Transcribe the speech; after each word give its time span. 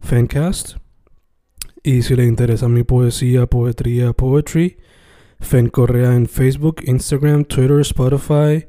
Fencast. 0.00 0.76
Y 1.82 2.02
si 2.02 2.16
le 2.16 2.24
interesa 2.24 2.68
mi 2.68 2.82
poesía, 2.82 3.46
poetría, 3.46 4.12
poetry, 4.12 4.78
Fen 5.40 5.68
Correa 5.68 6.14
en 6.14 6.26
Facebook, 6.26 6.82
Instagram, 6.84 7.44
Twitter, 7.44 7.80
Spotify, 7.80 8.66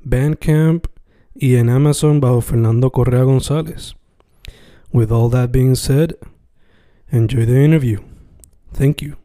Bandcamp 0.00 0.86
y 1.34 1.56
en 1.56 1.70
Amazon 1.70 2.20
bajo 2.20 2.40
Fernando 2.40 2.90
Correa 2.90 3.22
González. 3.22 3.94
With 4.92 5.12
all 5.12 5.30
that 5.30 5.50
being 5.52 5.76
said, 5.76 6.16
enjoy 7.12 7.46
the 7.46 7.64
interview. 7.64 8.00
Thank 8.72 9.02
you. 9.02 9.16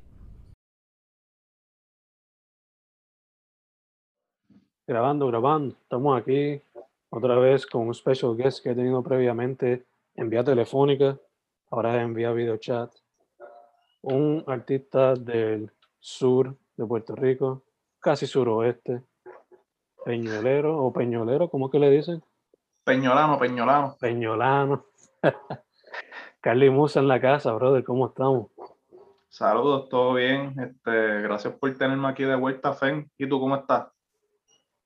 Grabando, 4.88 5.27
grabando. 5.27 5.75
Estamos 5.81 6.21
aquí 6.21 6.61
otra 7.09 7.38
vez 7.39 7.66
con 7.66 7.88
un 7.88 7.95
special 7.95 8.38
guest 8.38 8.61
que 8.61 8.69
he 8.69 8.75
tenido 8.75 9.01
previamente 9.01 9.83
en 10.16 10.29
vía 10.29 10.43
telefónica 10.43 11.17
ahora 11.69 12.02
envía 12.02 12.31
video 12.31 12.58
chat. 12.58 12.91
Un 14.02 14.44
artista 14.47 15.16
del 15.16 15.72
sur 15.99 16.55
de 16.77 16.85
Puerto 16.85 17.16
Rico, 17.16 17.63
casi 17.99 18.27
suroeste, 18.27 19.02
peñolero 20.03 20.77
o 20.77 20.94
peñolero, 20.94 21.49
¿cómo 21.49 21.69
que 21.69 21.80
le 21.80 21.89
dicen? 21.89 22.23
Peñolano, 22.83 23.39
peñolano. 23.39 23.95
Peñolano. 23.99 24.85
Carly 26.41 26.69
Musa 26.69 26.99
en 26.99 27.07
la 27.07 27.19
casa, 27.19 27.52
brother, 27.53 27.83
¿cómo 27.83 28.07
estamos? 28.07 28.52
Saludos, 29.29 29.89
todo 29.89 30.13
bien. 30.13 30.53
Este, 30.59 31.22
gracias 31.22 31.55
por 31.55 31.75
tenerme 31.75 32.07
aquí 32.07 32.23
de 32.23 32.35
vuelta, 32.35 32.73
Fen. 32.73 33.09
¿Y 33.17 33.27
tú 33.27 33.39
cómo 33.39 33.55
estás? 33.55 33.88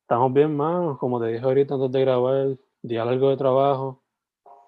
Estamos 0.01 0.33
bien, 0.33 0.55
man. 0.55 0.95
Como 0.95 1.19
te 1.19 1.27
dije 1.27 1.43
ahorita 1.43 1.75
antes 1.75 1.91
de 1.91 2.01
grabar, 2.01 2.47
día 2.81 3.05
largo 3.05 3.29
de 3.29 3.37
trabajo. 3.37 4.01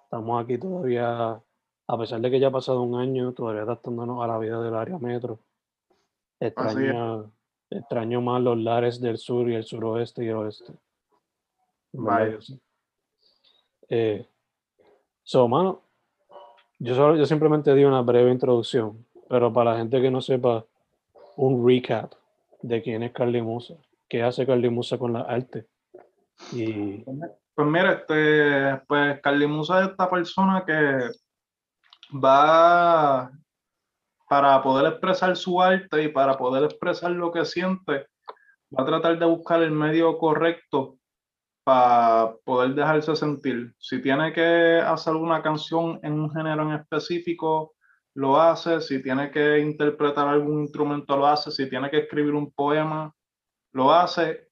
Estamos 0.04 0.44
aquí 0.44 0.58
todavía 0.58 1.42
a 1.92 1.98
pesar 1.98 2.22
de 2.22 2.32
que 2.32 2.40
ya 2.40 2.48
ha 2.48 2.52
pasado 2.52 2.82
un 2.84 2.98
año, 2.98 3.34
todavía 3.34 3.64
adaptándonos 3.64 4.24
a 4.24 4.28
la 4.28 4.40
vida 4.40 4.62
del 4.62 4.76
área 4.76 4.98
metro. 4.98 5.40
Extraño, 6.40 7.30
extraño 7.70 8.22
más 8.22 8.42
los 8.42 8.58
lares 8.58 9.02
del 9.02 9.18
sur 9.18 9.50
y 9.50 9.56
el 9.56 9.66
suroeste 9.66 10.24
y 10.24 10.30
el 10.30 10.36
oeste. 10.36 10.72
Vaya. 11.92 12.38
Eh, 13.90 14.26
so, 15.22 15.50
mano, 15.50 15.82
yo, 16.80 16.96
solo, 16.96 17.18
yo 17.18 17.26
simplemente 17.26 17.76
di 17.76 17.84
una 17.84 18.02
breve 18.02 18.32
introducción, 18.32 19.06
pero 19.28 19.52
para 19.52 19.72
la 19.72 19.80
gente 19.80 20.02
que 20.02 20.10
no 20.10 20.22
sepa, 20.22 20.64
un 21.36 21.68
recap 21.68 22.14
de 22.62 22.82
quién 22.82 23.04
es 23.04 23.12
Carly 23.12 23.42
Musa, 23.42 23.76
qué 24.08 24.24
hace 24.24 24.46
Carly 24.46 24.70
Musa 24.70 24.98
con 24.98 25.12
la 25.12 25.24
arte. 25.24 25.68
Y... 26.54 27.04
Pues 27.54 27.68
mira, 27.68 27.92
este, 27.92 28.82
pues 28.88 29.20
Carly 29.20 29.46
Musa 29.46 29.82
es 29.82 29.90
esta 29.90 30.10
persona 30.10 30.64
que 30.66 31.12
va 32.14 33.32
para 34.30 34.62
poder 34.64 34.94
expresar 34.94 35.36
su 35.36 35.62
arte 35.62 36.04
y 36.04 36.08
para 36.08 36.38
poder 36.38 36.64
expresar 36.64 37.12
lo 37.12 37.32
que 37.32 37.44
siente, 37.44 38.08
va 38.74 38.84
a 38.84 38.86
tratar 38.86 39.20
de 39.20 39.26
buscar 39.26 39.62
el 39.62 39.72
medio 39.72 40.18
correcto 40.18 40.98
para 41.64 42.34
poder 42.46 42.74
dejarse 42.74 43.16
sentir. 43.16 43.76
Si 43.78 44.02
tiene 44.02 44.34
que 44.34 44.80
hacer 44.80 45.16
una 45.16 45.42
canción 45.42 46.00
en 46.04 46.14
un 46.14 46.32
género 46.32 46.64
en 46.64 46.80
específico, 46.80 47.74
lo 48.14 48.40
hace. 48.40 48.82
Si 48.82 49.02
tiene 49.02 49.32
que 49.32 49.60
interpretar 49.60 50.28
algún 50.28 50.62
instrumento, 50.62 51.18
lo 51.18 51.28
hace. 51.28 51.52
Si 51.52 51.70
tiene 51.70 51.90
que 51.90 52.00
escribir 52.00 52.34
un 52.34 52.52
poema, 52.52 53.14
lo 53.74 53.92
hace. 53.92 54.48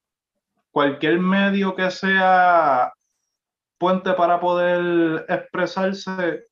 Cualquier 0.72 1.20
medio 1.20 1.76
que 1.76 1.90
sea 1.90 2.94
puente 3.78 4.14
para 4.14 4.40
poder 4.40 5.26
expresarse, 5.30 6.49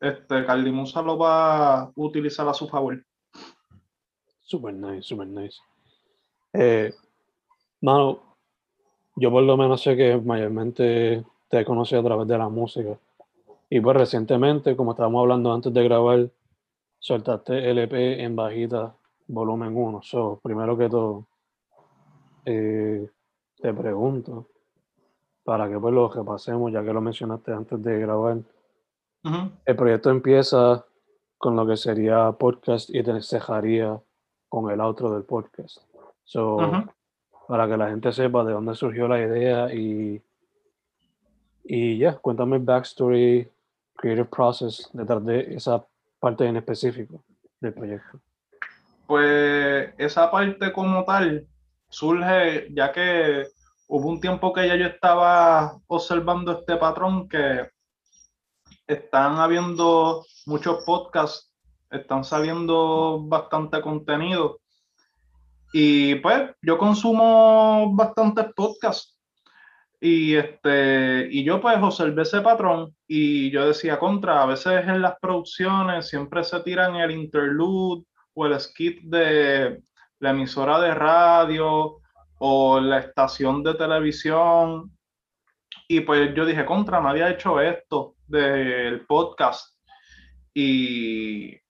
este, 0.00 0.46
Carly 0.46 0.72
lo 0.72 1.18
va 1.18 1.80
a 1.80 1.92
utilizar 1.96 2.48
a 2.48 2.54
su 2.54 2.66
favor. 2.68 3.04
Super 4.40 4.74
nice, 4.74 5.02
super 5.02 5.26
nice. 5.26 5.58
Eh, 6.52 6.92
mano, 7.82 8.36
yo 9.16 9.30
por 9.30 9.42
lo 9.42 9.56
menos 9.56 9.82
sé 9.82 9.96
que 9.96 10.16
mayormente 10.16 11.24
te 11.48 11.60
he 11.60 11.64
conocido 11.64 12.00
a 12.00 12.04
través 12.04 12.26
de 12.26 12.38
la 12.38 12.48
música. 12.48 12.98
Y 13.68 13.80
pues 13.80 13.96
recientemente, 13.96 14.74
como 14.74 14.92
estábamos 14.92 15.20
hablando 15.20 15.52
antes 15.52 15.72
de 15.72 15.84
grabar, 15.84 16.30
soltaste 16.98 17.70
LP 17.70 18.22
en 18.22 18.34
bajita, 18.34 18.96
volumen 19.28 19.76
1. 19.76 20.00
So, 20.02 20.40
primero 20.42 20.76
que 20.76 20.88
todo, 20.88 21.26
eh, 22.44 23.08
te 23.56 23.74
pregunto, 23.74 24.48
para 25.44 25.68
que 25.68 25.78
pues 25.78 25.94
lo 25.94 26.08
repasemos, 26.08 26.72
ya 26.72 26.82
que 26.82 26.92
lo 26.92 27.00
mencionaste 27.00 27.52
antes 27.52 27.80
de 27.82 28.00
grabar, 28.00 28.38
el 29.22 29.76
proyecto 29.76 30.10
empieza 30.10 30.84
con 31.38 31.56
lo 31.56 31.66
que 31.66 31.76
sería 31.76 32.32
podcast 32.32 32.90
y 32.90 33.02
te 33.02 33.20
cejaría 33.22 33.98
con 34.48 34.70
el 34.70 34.80
outro 34.80 35.12
del 35.12 35.24
podcast. 35.24 35.78
So, 36.24 36.58
Para 37.48 37.66
que 37.66 37.76
la 37.76 37.88
gente 37.88 38.12
sepa 38.12 38.44
de 38.44 38.52
dónde 38.52 38.74
surgió 38.74 39.08
la 39.08 39.18
idea 39.18 39.74
y, 39.74 40.22
y 41.64 41.98
ya, 41.98 42.16
cuéntame 42.16 42.56
el 42.56 42.62
backstory, 42.62 43.50
creative 43.96 44.26
process 44.26 44.88
detrás 44.92 45.24
de 45.24 45.54
esa 45.54 45.84
parte 46.20 46.46
en 46.46 46.56
específico 46.56 47.22
del 47.60 47.72
proyecto. 47.72 48.20
Pues 49.06 49.92
esa 49.98 50.30
parte 50.30 50.72
como 50.72 51.04
tal 51.04 51.46
surge 51.88 52.68
ya 52.72 52.92
que 52.92 53.48
hubo 53.88 54.08
un 54.08 54.20
tiempo 54.20 54.52
que 54.52 54.68
ya 54.68 54.76
yo 54.76 54.86
estaba 54.86 55.76
observando 55.88 56.52
este 56.52 56.76
patrón 56.76 57.28
que 57.28 57.68
están 58.92 59.38
habiendo 59.38 60.24
muchos 60.46 60.84
podcasts, 60.84 61.52
están 61.90 62.24
saliendo 62.24 63.22
bastante 63.22 63.80
contenido. 63.80 64.60
Y 65.72 66.16
pues 66.16 66.50
yo 66.60 66.76
consumo 66.76 67.94
bastantes 67.94 68.46
podcasts. 68.54 69.16
Y, 70.00 70.34
este, 70.34 71.28
y 71.30 71.44
yo 71.44 71.60
pues 71.60 71.76
observé 71.80 72.22
ese 72.22 72.40
patrón 72.40 72.96
y 73.06 73.50
yo 73.50 73.68
decía 73.68 73.98
contra, 73.98 74.42
a 74.42 74.46
veces 74.46 74.88
en 74.88 75.02
las 75.02 75.18
producciones 75.20 76.08
siempre 76.08 76.42
se 76.42 76.58
tiran 76.60 76.96
el 76.96 77.10
interlude 77.10 78.04
o 78.32 78.46
el 78.46 78.58
skit 78.58 79.02
de 79.02 79.82
la 80.18 80.30
emisora 80.30 80.80
de 80.80 80.94
radio 80.94 81.98
o 82.38 82.80
la 82.80 82.98
estación 82.98 83.62
de 83.62 83.74
televisión. 83.74 84.90
Y 85.86 86.00
pues 86.00 86.34
yo 86.34 86.46
dije, 86.46 86.64
contra, 86.64 87.00
nadie 87.00 87.22
ha 87.22 87.30
hecho 87.30 87.60
esto 87.60 88.16
del 88.30 89.04
podcast 89.06 89.76
y 90.54 91.60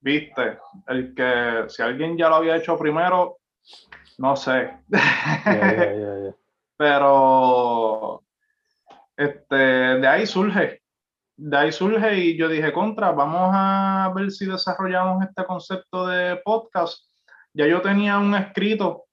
viste, 0.00 0.58
el 0.86 1.14
que 1.14 1.64
si 1.68 1.82
alguien 1.82 2.16
ya 2.16 2.28
lo 2.28 2.36
había 2.36 2.56
hecho 2.56 2.78
primero, 2.78 3.38
no 4.18 4.36
sé. 4.36 4.78
Pero 6.76 8.22
este, 9.16 9.56
de 9.56 10.06
ahí 10.06 10.26
surge, 10.26 10.82
de 11.36 11.56
ahí 11.56 11.72
surge 11.72 12.18
y 12.18 12.36
yo 12.36 12.48
dije, 12.48 12.72
contra, 12.72 13.10
vamos 13.10 13.50
a 13.52 14.12
ver 14.14 14.30
si 14.30 14.46
desarrollamos 14.46 15.24
este 15.24 15.44
concepto 15.44 16.06
de 16.06 16.36
podcast. 16.44 17.04
Ya 17.52 17.66
yo 17.66 17.82
tenía 17.82 18.18
un 18.18 18.34
escrito 18.34 19.06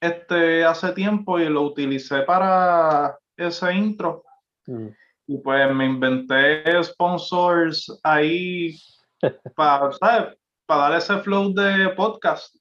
este 0.00 0.64
hace 0.64 0.92
tiempo 0.92 1.38
y 1.38 1.48
lo 1.48 1.62
utilicé 1.62 2.22
para 2.22 3.16
ese 3.36 3.72
intro. 3.74 4.24
Mm. 4.66 4.88
Y 5.32 5.38
pues 5.38 5.74
me 5.74 5.86
inventé 5.86 6.62
sponsors 6.84 7.98
ahí 8.02 8.76
para, 9.56 9.90
¿sabes? 9.92 10.36
Para 10.66 10.82
dar 10.82 10.98
ese 10.98 11.18
flow 11.20 11.54
de 11.54 11.88
podcast. 11.96 12.54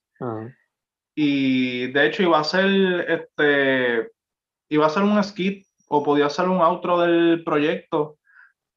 Y 1.14 1.92
de 1.92 2.08
hecho 2.08 2.24
iba 2.24 2.40
a 2.40 2.46
ser 2.46 2.70
este 3.10 4.10
iba 4.70 4.86
a 4.86 4.90
ser 4.90 5.04
un 5.04 5.22
skit 5.22 5.68
o 5.90 6.02
podía 6.02 6.30
ser 6.30 6.48
un 6.48 6.62
outro 6.62 7.02
del 7.02 7.44
proyecto, 7.44 8.16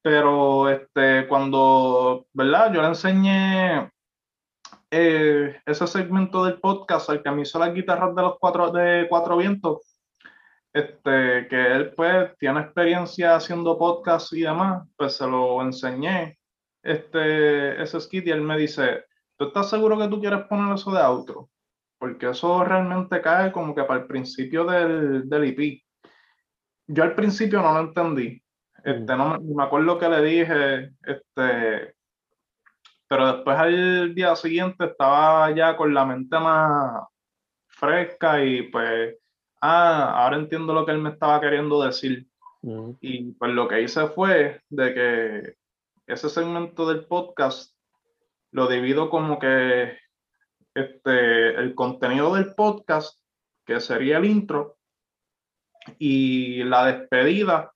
pero 0.02 0.68
este 0.68 1.28
cuando, 1.28 2.26
¿verdad? 2.32 2.74
Yo 2.74 2.82
le 2.82 2.88
enseñé 2.88 3.92
eh, 4.90 5.60
ese 5.64 5.86
segmento 5.86 6.44
del 6.44 6.58
podcast 6.58 7.10
al 7.10 7.22
que 7.22 7.30
me 7.30 7.42
hizo 7.42 7.60
las 7.60 7.72
guitarras 7.72 8.12
de 8.16 8.22
los 8.22 8.38
cuatro 8.40 8.72
de 8.72 9.06
cuatro 9.08 9.36
vientos 9.36 9.93
este, 10.74 11.46
que 11.48 11.72
él 11.72 11.94
pues 11.94 12.36
tiene 12.36 12.60
experiencia 12.60 13.36
haciendo 13.36 13.78
podcast 13.78 14.32
y 14.32 14.40
demás, 14.40 14.86
pues 14.96 15.16
se 15.16 15.26
lo 15.26 15.62
enseñé, 15.62 16.36
este, 16.82 17.80
ese 17.80 18.00
skit 18.00 18.26
y 18.26 18.30
él 18.30 18.42
me 18.42 18.58
dice, 18.58 19.04
¿tú 19.38 19.46
estás 19.46 19.70
seguro 19.70 19.96
que 19.96 20.08
tú 20.08 20.20
quieres 20.20 20.42
poner 20.48 20.74
eso 20.74 20.90
de 20.92 21.00
outro? 21.00 21.48
Porque 21.96 22.28
eso 22.28 22.64
realmente 22.64 23.22
cae 23.22 23.52
como 23.52 23.72
que 23.72 23.84
para 23.84 24.00
el 24.00 24.06
principio 24.06 24.64
del, 24.64 25.28
del 25.28 25.44
EP. 25.44 25.80
Yo 26.88 27.04
al 27.04 27.14
principio 27.14 27.62
no 27.62 27.72
lo 27.72 27.80
entendí. 27.80 28.42
Este, 28.84 29.16
no 29.16 29.40
me, 29.40 29.62
acuerdo 29.62 29.98
que 29.98 30.08
le 30.08 30.22
dije, 30.22 30.90
este, 31.02 31.94
pero 33.08 33.32
después 33.32 33.56
al 33.56 34.14
día 34.14 34.34
siguiente 34.34 34.86
estaba 34.86 35.50
ya 35.52 35.76
con 35.76 35.94
la 35.94 36.04
mente 36.04 36.38
más 36.38 37.04
fresca 37.68 38.44
y 38.44 38.62
pues 38.64 39.16
ah, 39.64 40.22
ahora 40.22 40.36
entiendo 40.36 40.74
lo 40.74 40.84
que 40.84 40.92
él 40.92 40.98
me 40.98 41.10
estaba 41.10 41.40
queriendo 41.40 41.82
decir. 41.82 42.26
Y 43.00 43.32
pues 43.32 43.52
lo 43.52 43.68
que 43.68 43.82
hice 43.82 44.06
fue 44.08 44.60
de 44.70 44.94
que 44.94 45.56
ese 46.06 46.28
segmento 46.28 46.86
del 46.86 47.06
podcast 47.06 47.74
lo 48.52 48.68
divido 48.68 49.10
como 49.10 49.38
que 49.38 49.98
este, 50.74 51.54
el 51.56 51.74
contenido 51.74 52.34
del 52.34 52.54
podcast, 52.54 53.18
que 53.64 53.80
sería 53.80 54.18
el 54.18 54.26
intro, 54.26 54.76
y 55.98 56.62
la 56.64 56.86
despedida 56.86 57.72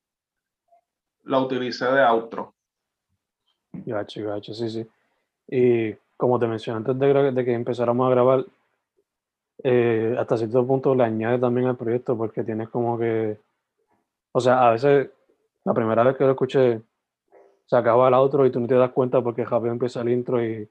la 1.25 1.40
utilicé 1.40 1.85
de 1.85 2.02
outro. 2.02 2.55
Gacho, 3.73 4.25
gacho, 4.25 4.55
sí, 4.55 4.70
sí. 4.70 4.87
Y 5.49 5.94
como 6.17 6.38
te 6.38 6.46
mencioné 6.46 6.79
antes 6.79 6.99
de, 6.99 7.32
de 7.32 7.44
que 7.44 7.52
empezáramos 7.52 8.06
a 8.06 8.11
grabar, 8.11 8.44
eh, 9.62 10.16
hasta 10.19 10.37
cierto 10.37 10.66
punto 10.66 10.94
le 10.94 11.05
añade 11.05 11.38
también 11.38 11.66
al 11.66 11.76
proyecto 11.76 12.16
porque 12.16 12.44
tienes 12.44 12.69
como 12.69 12.99
que, 12.99 13.38
o 14.32 14.40
sea, 14.40 14.69
a 14.69 14.72
veces 14.72 15.10
la 15.64 15.75
primera 15.75 16.02
vez 16.05 16.16
que 16.16 16.25
lo 16.25 16.31
escuché 16.31 16.81
se 17.66 17.76
acaba 17.76 18.08
el 18.08 18.14
outro 18.14 18.46
y 18.46 18.50
tú 18.50 18.60
no 18.60 18.66
te 18.66 18.75
das 18.75 18.93
cuenta 18.93 19.20
porque 19.20 19.44
rápido 19.44 19.72
empieza 19.72 20.00
el 20.00 20.08
intro 20.08 20.43
y 20.43 20.69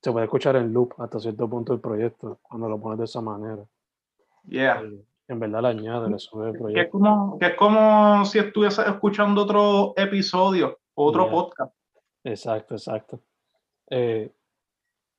se 0.00 0.12
puede 0.12 0.26
escuchar 0.26 0.56
en 0.56 0.72
loop 0.72 0.94
hasta 0.98 1.18
cierto 1.18 1.48
punto 1.48 1.72
el 1.72 1.80
proyecto 1.80 2.38
cuando 2.42 2.68
lo 2.68 2.78
pones 2.78 2.98
de 2.98 3.04
esa 3.04 3.20
manera. 3.20 3.64
Yeah. 4.46 4.82
en 5.28 5.38
verdad 5.38 5.62
le 5.62 5.68
añade, 5.68 6.08
le 6.08 6.18
sube 6.18 6.50
el 6.50 6.58
proyecto. 6.58 6.74
Que 6.74 6.86
es 6.86 6.90
como, 6.90 7.38
que 7.38 7.46
es 7.46 7.56
como 7.56 8.24
si 8.24 8.38
estuviese 8.38 8.82
escuchando 8.82 9.42
otro 9.42 9.92
episodio, 9.96 10.78
otro 10.94 11.30
podcast. 11.30 11.74
Exacto, 12.24 12.74
exacto. 12.74 13.20
Eh, 13.88 14.30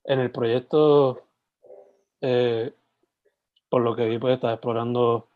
en 0.04 0.20
el 0.20 0.30
proyecto, 0.30 1.22
eh, 2.20 2.72
por 3.72 3.80
lo 3.80 3.96
que 3.96 4.04
vi, 4.04 4.18
pues 4.18 4.34
estás 4.34 4.52
explorando 4.52 5.28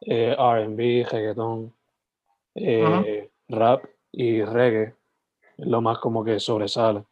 eh, 0.00 0.34
RB, 0.36 1.08
reggaetón, 1.08 1.72
eh, 2.56 3.30
rap 3.46 3.84
y 4.10 4.42
reggae. 4.42 4.96
Es 5.56 5.66
lo 5.68 5.80
más 5.80 5.98
como 5.98 6.24
que 6.24 6.40
sobresale. 6.40 7.04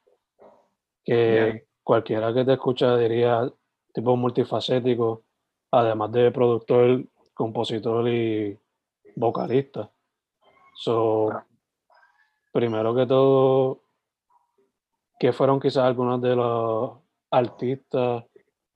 Que 1.05 1.67
cualquiera 1.85 2.35
que 2.35 2.45
te 2.45 2.55
escucha 2.55 2.97
diría 2.97 3.49
tipo 3.95 4.17
multifacético, 4.17 5.23
además 5.71 6.11
de 6.11 6.33
productor, 6.33 7.05
compositor 7.33 8.09
y 8.09 8.59
vocalista. 9.15 9.89
So, 10.75 11.31
primero 12.51 12.93
que 12.93 13.07
todo, 13.07 13.83
¿qué 15.17 15.33
fueron 15.33 15.61
quizás 15.61 15.85
algunos 15.85 16.21
de 16.21 16.35
los 16.35 16.99
artistas 17.31 18.25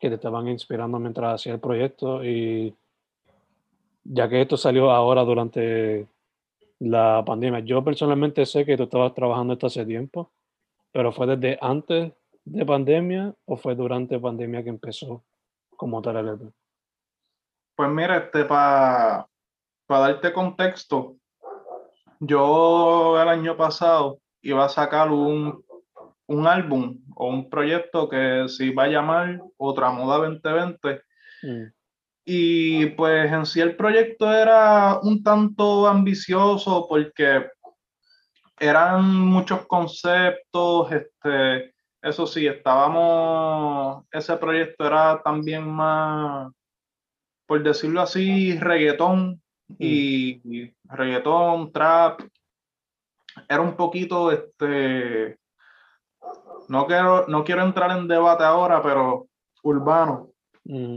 que 0.04 0.10
te 0.10 0.16
estaban 0.16 0.48
inspirando 0.48 0.98
mientras 0.98 1.36
hacía 1.36 1.54
el 1.54 1.60
proyecto 1.60 2.22
y 2.22 2.74
ya 4.04 4.28
que 4.28 4.42
esto 4.42 4.58
salió 4.58 4.90
ahora 4.90 5.22
durante 5.22 6.06
la 6.78 7.22
pandemia, 7.24 7.60
yo 7.60 7.82
personalmente 7.82 8.44
sé 8.44 8.66
que 8.66 8.76
tú 8.76 8.82
estabas 8.82 9.14
trabajando 9.14 9.54
esto 9.54 9.68
hace 9.68 9.86
tiempo, 9.86 10.30
pero 10.92 11.10
¿fue 11.10 11.26
desde 11.26 11.56
antes 11.58 12.12
de 12.44 12.66
pandemia 12.66 13.34
o 13.46 13.56
fue 13.56 13.74
durante 13.74 14.20
pandemia 14.20 14.62
que 14.62 14.68
empezó 14.68 15.24
como 15.74 16.02
tal 16.02 16.18
el 16.18 16.28
EP? 16.28 16.52
Pues 17.74 17.88
mira, 17.88 18.18
este, 18.18 18.44
para 18.44 19.26
darte 19.88 20.34
contexto, 20.34 21.16
yo 22.20 23.18
el 23.22 23.28
año 23.28 23.56
pasado 23.56 24.18
iba 24.42 24.66
a 24.66 24.68
sacar 24.68 25.10
un 25.10 25.64
un 26.26 26.46
álbum 26.46 27.00
o 27.14 27.28
un 27.28 27.50
proyecto 27.50 28.08
que 28.08 28.44
se 28.48 28.66
iba 28.66 28.84
a 28.84 28.88
llamar 28.88 29.40
Otra 29.56 29.90
Moda 29.90 30.18
2020. 30.18 31.02
Mm. 31.42 31.64
Y 32.26 32.86
pues 32.86 33.30
en 33.30 33.44
sí 33.44 33.60
el 33.60 33.76
proyecto 33.76 34.32
era 34.32 34.98
un 35.02 35.22
tanto 35.22 35.86
ambicioso 35.86 36.86
porque 36.88 37.46
eran 38.58 39.04
muchos 39.18 39.66
conceptos, 39.66 40.90
este, 40.90 41.74
eso 42.00 42.26
sí, 42.26 42.46
estábamos, 42.46 44.04
ese 44.10 44.36
proyecto 44.36 44.86
era 44.86 45.20
también 45.22 45.68
más, 45.68 46.50
por 47.46 47.62
decirlo 47.62 48.00
así, 48.00 48.56
reggaetón 48.58 49.42
y, 49.78 50.40
mm. 50.44 50.52
y 50.52 50.74
reggaetón, 50.84 51.72
trap, 51.72 52.20
era 53.48 53.60
un 53.60 53.76
poquito, 53.76 54.32
este, 54.32 55.38
no 56.68 56.86
quiero, 56.86 57.26
no 57.28 57.44
quiero 57.44 57.62
entrar 57.62 57.96
en 57.96 58.08
debate 58.08 58.44
ahora, 58.44 58.82
pero 58.82 59.26
urbano, 59.62 60.30
mm. 60.64 60.96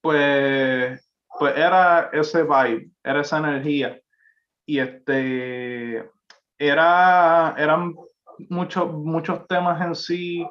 pues, 0.00 1.10
pues 1.38 1.56
era 1.56 2.10
ese 2.12 2.42
vibe, 2.42 2.90
era 3.02 3.20
esa 3.20 3.38
energía. 3.38 4.00
Y 4.66 4.80
este, 4.80 6.10
era, 6.58 7.54
eran 7.56 7.94
muchos, 8.50 8.92
muchos 8.92 9.46
temas 9.46 9.80
en 9.80 9.94
sí, 9.94 10.46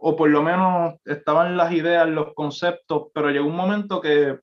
o 0.00 0.16
por 0.16 0.30
lo 0.30 0.42
menos 0.42 0.94
estaban 1.04 1.56
las 1.56 1.72
ideas, 1.72 2.08
los 2.08 2.32
conceptos, 2.34 3.08
pero 3.12 3.30
llegó 3.30 3.46
un 3.46 3.56
momento 3.56 4.00
que 4.00 4.38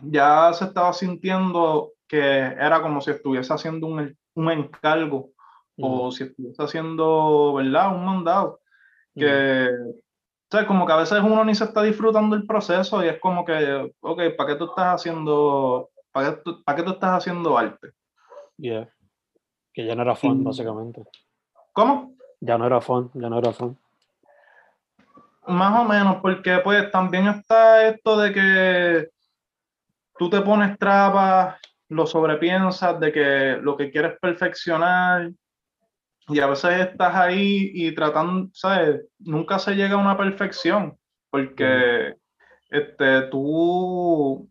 ya 0.00 0.52
se 0.52 0.64
estaba 0.64 0.92
sintiendo 0.92 1.92
que 2.08 2.20
era 2.20 2.80
como 2.82 3.00
si 3.00 3.10
estuviese 3.10 3.52
haciendo 3.52 3.86
un, 3.86 4.16
un 4.34 4.50
encargo 4.50 5.30
o 5.76 6.12
si 6.12 6.24
estuviese 6.24 6.62
haciendo, 6.62 7.54
¿verdad? 7.54 7.94
Un 7.94 8.04
mandado. 8.04 8.60
Que, 9.14 9.70
o 10.52 10.66
como 10.66 10.86
que 10.86 10.92
a 10.92 10.96
veces 10.96 11.20
uno 11.22 11.44
ni 11.44 11.54
se 11.54 11.64
está 11.64 11.82
disfrutando 11.82 12.36
el 12.36 12.46
proceso 12.46 13.04
y 13.04 13.08
es 13.08 13.18
como 13.20 13.44
que, 13.44 13.92
ok, 14.00 14.20
¿para 14.36 14.50
qué 14.50 14.56
tú 14.56 14.66
estás 14.66 14.94
haciendo, 14.94 15.90
para 16.12 16.30
qué 16.30 16.40
tú, 16.44 16.62
¿para 16.64 16.76
qué 16.76 16.82
tú 16.82 16.90
estás 16.92 17.10
haciendo 17.10 17.56
arte? 17.56 17.92
Yeah. 18.56 18.88
Que 19.72 19.84
ya 19.84 19.94
no 19.94 20.02
era 20.02 20.14
fun, 20.14 20.44
básicamente. 20.44 21.04
¿Cómo? 21.72 22.14
Ya 22.40 22.56
no 22.56 22.66
era 22.66 22.80
fun, 22.80 23.10
ya 23.14 23.28
no 23.28 23.38
era 23.38 23.52
fun. 23.52 23.76
Más 25.46 25.80
o 25.80 25.84
menos, 25.84 26.16
porque 26.22 26.58
pues 26.58 26.90
también 26.90 27.26
está 27.26 27.88
esto 27.88 28.16
de 28.16 28.32
que 28.32 29.08
tú 30.16 30.30
te 30.30 30.40
pones 30.40 30.78
trabas, 30.78 31.56
lo 31.88 32.06
sobrepiensas, 32.06 32.98
de 33.00 33.12
que 33.12 33.58
lo 33.60 33.76
que 33.76 33.90
quieres 33.90 34.18
perfeccionar 34.20 35.30
y 36.28 36.40
a 36.40 36.46
veces 36.46 36.88
estás 36.88 37.14
ahí 37.14 37.70
y 37.74 37.94
tratando, 37.94 38.48
¿sabes? 38.52 39.02
Nunca 39.18 39.58
se 39.58 39.74
llega 39.74 39.94
a 39.94 39.98
una 39.98 40.16
perfección, 40.16 40.98
porque 41.30 42.16
este, 42.70 43.22
tú, 43.30 44.50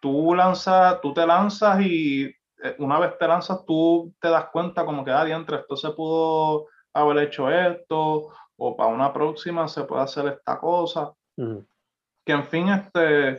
tú, 0.00 0.34
lanzas, 0.34 1.00
tú 1.00 1.14
te 1.14 1.26
lanzas 1.26 1.80
y 1.80 2.24
eh, 2.24 2.76
una 2.78 2.98
vez 2.98 3.16
te 3.18 3.28
lanzas, 3.28 3.64
tú 3.64 4.12
te 4.20 4.28
das 4.28 4.46
cuenta 4.52 4.84
como 4.84 5.04
que, 5.04 5.12
ah, 5.12 5.24
diantre, 5.24 5.58
esto 5.58 5.76
se 5.76 5.90
pudo 5.90 6.66
haber 6.92 7.18
hecho 7.24 7.50
esto, 7.50 8.28
o 8.56 8.76
para 8.76 8.90
una 8.90 9.12
próxima 9.12 9.68
se 9.68 9.84
puede 9.84 10.02
hacer 10.02 10.26
esta 10.26 10.58
cosa. 10.58 11.12
Que 11.36 12.32
en 12.32 12.44
fin, 12.44 12.68
este 12.68 13.36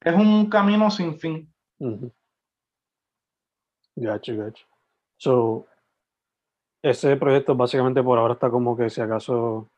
es 0.00 0.14
un 0.14 0.48
camino 0.48 0.90
sin 0.90 1.18
fin. 1.18 1.52
Gotcha, 3.96 4.32
gotcha. 4.32 4.64
So, 5.18 5.66
ese 6.82 7.16
proyecto 7.16 7.54
básicamente 7.54 8.02
por 8.02 8.18
ahora 8.18 8.34
está 8.34 8.50
como 8.50 8.76
que 8.76 8.90
si 8.90 9.00
acaso 9.00 9.68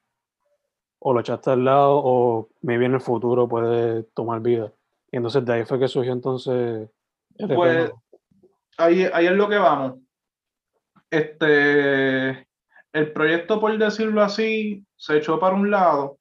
o 0.99 1.13
lo 1.13 1.21
echaste 1.21 1.51
al 1.51 1.65
lado 1.65 2.01
o 2.03 2.49
maybe 2.63 2.87
en 2.87 2.95
el 2.95 3.01
futuro 3.01 3.47
puede 3.47 4.05
tomar 4.15 4.41
vida. 4.41 4.73
Y 5.13 5.17
entonces 5.19 5.45
de 5.45 5.53
ahí 5.53 5.65
fue 5.65 5.79
que 5.79 5.87
surgió 5.89 6.13
entonces 6.13 6.89
Pues 7.37 7.93
ahí, 8.79 9.07
ahí 9.13 9.27
es 9.27 9.33
lo 9.33 9.49
que 9.49 9.59
vamos. 9.59 9.99
este, 11.11 12.31
el 12.93 13.13
proyecto, 13.13 13.61
por 13.61 13.77
decirlo 13.77 14.23
así, 14.23 14.85
se 14.97 15.19
echó 15.19 15.39
para 15.39 15.55
un 15.57 15.71
lado, 15.71 16.19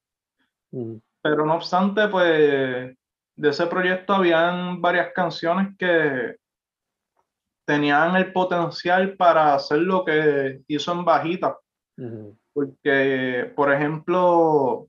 Mm, 0.73 0.95
pero 1.21 1.45
no 1.45 1.53
obstante, 1.55 2.07
pues 2.07 2.95
de 3.35 3.49
ese 3.49 3.67
proyecto 3.67 4.13
habían 4.13 4.81
varias 4.81 5.13
canciones 5.13 5.75
que 5.77 6.35
tenían 7.65 8.15
el 8.15 8.31
potencial 8.33 9.15
para 9.15 9.55
hacer 9.55 9.79
lo 9.79 10.03
que 10.03 10.61
hizo 10.67 10.91
en 10.91 11.05
bajita. 11.05 11.57
Porque, 12.53 13.51
por 13.55 13.71
ejemplo, 13.73 14.87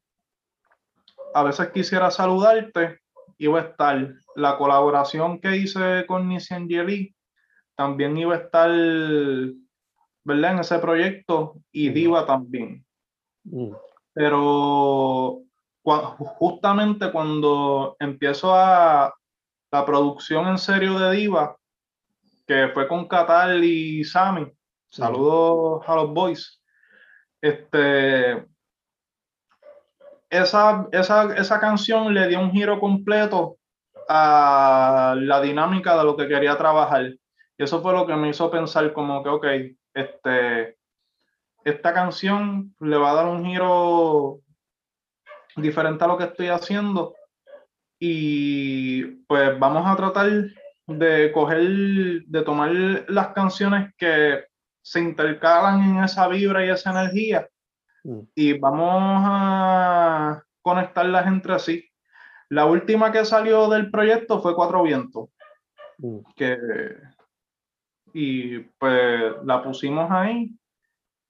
a 1.35 1.43
veces 1.43 1.69
quisiera 1.71 2.11
saludarte, 2.11 3.01
iba 3.39 3.59
a 3.61 3.63
estar 3.65 4.15
la 4.37 4.59
colaboración 4.59 5.41
que 5.41 5.57
hice 5.57 6.05
con 6.07 6.29
Nisi 6.29 6.55
Angeli, 6.55 7.15
también 7.77 8.17
iba 8.17 8.35
a 8.35 8.39
estar, 8.39 8.71
¿verdad? 10.25 10.53
En 10.53 10.59
ese 10.59 10.79
proyecto 10.79 11.57
y. 11.73 11.89
Diva 11.91 12.27
también. 12.27 12.85
Pero 14.13 15.43
justamente 15.83 17.11
cuando 17.11 17.97
empiezo 17.99 18.55
a 18.55 19.13
la 19.73 19.85
producción 19.85 20.47
en 20.49 20.59
serio 20.59 20.99
de 20.99 21.17
Diva, 21.17 21.57
que 22.47 22.69
fue 22.75 22.87
con 22.89 23.09
Catal 23.09 23.63
y 23.65 24.05
Sammy, 24.05 24.51
saludos 24.89 25.83
a 25.87 25.95
los 25.97 26.13
boys. 26.13 26.63
Este, 27.41 28.47
esa, 30.31 30.89
esa, 30.93 31.35
esa 31.37 31.61
canción 31.61 32.13
le 32.13 32.29
dio 32.29 32.41
un 32.41 32.53
giro 32.53 32.81
completo 32.81 33.59
a 34.09 35.15
la 35.17 35.41
dinámica 35.41 35.97
de 35.97 36.05
lo 36.05 36.17
que 36.17 36.29
quería 36.29 36.57
trabajar. 36.57 37.07
Y 37.57 37.63
eso 37.63 37.81
fue 37.81 37.93
lo 37.93 38.07
que 38.07 38.17
me 38.17 38.31
hizo 38.31 38.51
pensar 38.51 38.93
como 38.93 39.23
que, 39.23 39.29
ok, 39.29 39.47
este, 39.95 40.77
esta 41.65 41.95
canción 41.95 42.75
le 42.81 42.97
va 42.97 43.13
a 43.13 43.15
dar 43.15 43.27
un 43.27 43.45
giro 43.45 44.41
diferente 45.57 46.05
a 46.05 46.09
lo 46.09 46.19
que 46.19 46.25
estoy 46.25 46.49
haciendo. 46.49 47.15
Y 47.99 49.05
pues 49.27 49.59
vamos 49.59 49.87
a 49.87 49.97
tratar 49.97 50.29
de 50.87 51.33
coger, 51.33 52.25
de 52.27 52.43
tomar 52.43 52.71
las 53.09 53.29
canciones 53.29 53.95
que 53.97 54.45
se 54.83 55.01
intercalan 55.01 55.83
en 55.83 56.05
esa 56.05 56.29
vibra 56.29 56.65
y 56.65 56.69
esa 56.69 56.91
energía 56.91 57.49
mm, 58.05 58.21
y 58.35 58.59
vamos 58.59 59.23
a 59.25 60.43
conectarlas 60.61 61.27
entre 61.27 61.59
sí. 61.59 61.89
La 62.51 62.67
última 62.67 63.11
que 63.11 63.25
salió 63.25 63.69
del 63.69 63.91
proyecto 63.91 64.41
fue 64.41 64.55
Cuatro 64.55 64.83
Vientos, 64.83 65.31
mm. 65.99 66.19
que 66.37 66.59
y 68.13 68.61
pues 68.61 69.35
la 69.43 69.61
pusimos 69.63 70.09
ahí 70.11 70.57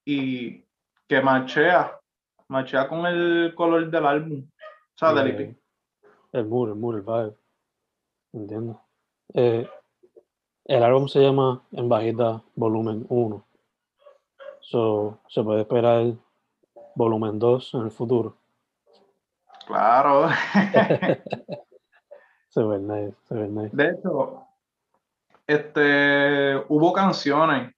y 0.04 0.62
que 1.08 1.20
machea, 1.22 1.98
machea 2.48 2.88
con 2.88 3.06
el 3.06 3.54
color 3.54 3.90
del 3.90 4.04
álbum, 4.04 4.46
o 4.46 4.98
sea, 4.98 5.14
del 5.14 5.28
EP. 5.28 5.56
El 6.32 6.46
mood, 6.46 6.70
el 6.70 6.74
mood, 6.74 6.96
el 6.96 7.02
vibe. 7.02 7.36
Entiendo. 8.34 8.83
Eh, 9.32 9.68
el 10.66 10.82
álbum 10.82 11.08
se 11.08 11.20
llama 11.20 11.62
En 11.72 11.88
Bajita 11.88 12.42
Volumen 12.54 13.06
1. 13.08 13.44
So, 14.60 15.18
se 15.28 15.42
puede 15.42 15.62
esperar 15.62 16.12
volumen 16.94 17.38
2 17.38 17.74
en 17.74 17.80
el 17.82 17.90
futuro. 17.90 18.36
Claro. 19.66 20.28
Se 22.48 22.62
ve 22.62 22.78
nice, 22.78 23.16
se 23.24 23.34
ve 23.34 23.48
nice. 23.48 23.76
De 23.76 23.90
hecho, 23.90 24.46
este, 25.44 26.56
hubo 26.68 26.92
canciones 26.92 27.74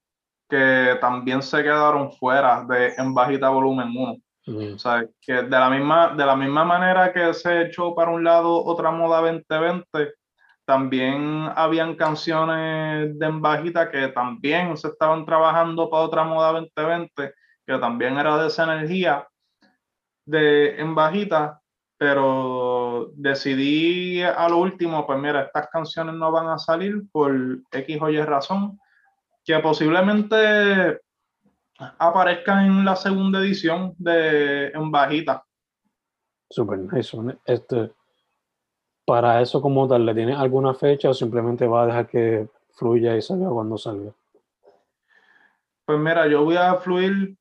que 0.50 0.98
también 1.00 1.40
se 1.40 1.62
quedaron 1.62 2.12
fuera 2.12 2.62
de 2.64 2.92
En 2.98 3.14
Bajita 3.14 3.48
Volumen 3.48 3.88
1. 3.96 4.16
Mm, 4.48 4.74
O 4.74 4.78
sea, 4.78 5.06
que 5.22 5.32
de 5.32 5.48
la 5.48 5.70
misma, 5.70 6.14
de 6.14 6.26
la 6.26 6.36
misma 6.36 6.64
manera 6.64 7.10
que 7.10 7.32
se 7.32 7.62
echó 7.62 7.94
para 7.94 8.10
un 8.10 8.22
lado 8.22 8.62
otra 8.62 8.90
moda 8.90 9.22
2020, 9.22 10.12
también 10.66 11.48
habían 11.54 11.94
canciones 11.94 13.16
de 13.18 13.26
En 13.26 13.40
Bajita 13.40 13.88
que 13.88 14.08
también 14.08 14.76
se 14.76 14.88
estaban 14.88 15.24
trabajando 15.24 15.88
para 15.88 16.02
otra 16.02 16.24
moda 16.24 16.52
2020, 16.52 17.34
que 17.64 17.78
también 17.78 18.18
era 18.18 18.36
de 18.36 18.48
esa 18.48 18.64
energía 18.64 19.26
de 20.26 20.80
En 20.80 20.94
Bajita, 20.94 21.60
pero 21.96 23.12
decidí 23.14 24.22
a 24.22 24.48
lo 24.48 24.58
último, 24.58 25.06
pues 25.06 25.18
mira, 25.20 25.42
estas 25.42 25.68
canciones 25.68 26.16
no 26.16 26.32
van 26.32 26.48
a 26.48 26.58
salir 26.58 27.02
por 27.12 27.32
X 27.70 27.98
o 28.02 28.10
Y 28.10 28.20
razón, 28.22 28.78
que 29.44 29.56
posiblemente 29.60 31.00
aparezcan 31.78 32.66
en 32.66 32.84
la 32.84 32.96
segunda 32.96 33.38
edición 33.38 33.94
de 33.98 34.68
En 34.68 34.90
Bajita. 34.90 35.44
Super 36.50 36.78
nice. 36.78 37.16
Este, 37.44 37.92
para 39.06 39.40
eso 39.40 39.62
como 39.62 39.88
tal, 39.88 40.04
¿le 40.04 40.14
tienes 40.14 40.36
alguna 40.36 40.74
fecha 40.74 41.08
o 41.10 41.14
simplemente 41.14 41.66
va 41.66 41.82
a 41.82 41.86
dejar 41.86 42.06
que 42.06 42.48
fluya 42.74 43.16
y 43.16 43.22
salga 43.22 43.48
cuando 43.48 43.78
salga? 43.78 44.12
Pues 45.84 45.98
mira, 45.98 46.26
yo 46.26 46.44
voy 46.44 46.56
a 46.56 46.74
fluir 46.74 47.36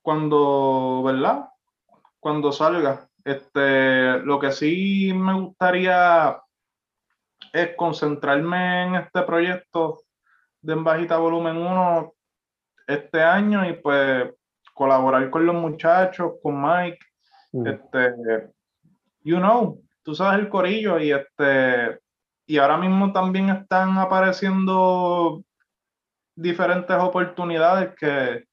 cuando, 0.00 1.02
¿verdad? 1.04 1.50
Cuando 2.18 2.50
salga. 2.50 3.08
Este, 3.24 4.18
lo 4.20 4.40
que 4.40 4.50
sí 4.50 5.12
me 5.14 5.34
gustaría 5.34 6.42
es 7.52 7.76
concentrarme 7.76 8.86
en 8.86 8.94
este 8.96 9.22
proyecto 9.22 10.00
de 10.60 10.72
En 10.72 10.82
Bajita 10.82 11.18
Volumen 11.18 11.56
1 11.56 12.12
este 12.88 13.22
año 13.22 13.68
y 13.68 13.74
pues 13.74 14.32
colaborar 14.74 15.30
con 15.30 15.46
los 15.46 15.54
muchachos, 15.54 16.32
con 16.42 16.60
Mike, 16.60 16.98
Mm, 17.52 17.66
este, 17.66 18.50
you 19.24 19.36
know, 19.36 19.81
tú 20.02 20.14
sabes 20.14 20.40
el 20.40 20.48
corillo 20.48 20.98
y 20.98 21.12
este, 21.12 22.00
y 22.46 22.58
ahora 22.58 22.76
mismo 22.76 23.12
también 23.12 23.50
están 23.50 23.98
apareciendo 23.98 25.42
diferentes 26.34 26.96
oportunidades 26.96 27.94
que 27.96 28.44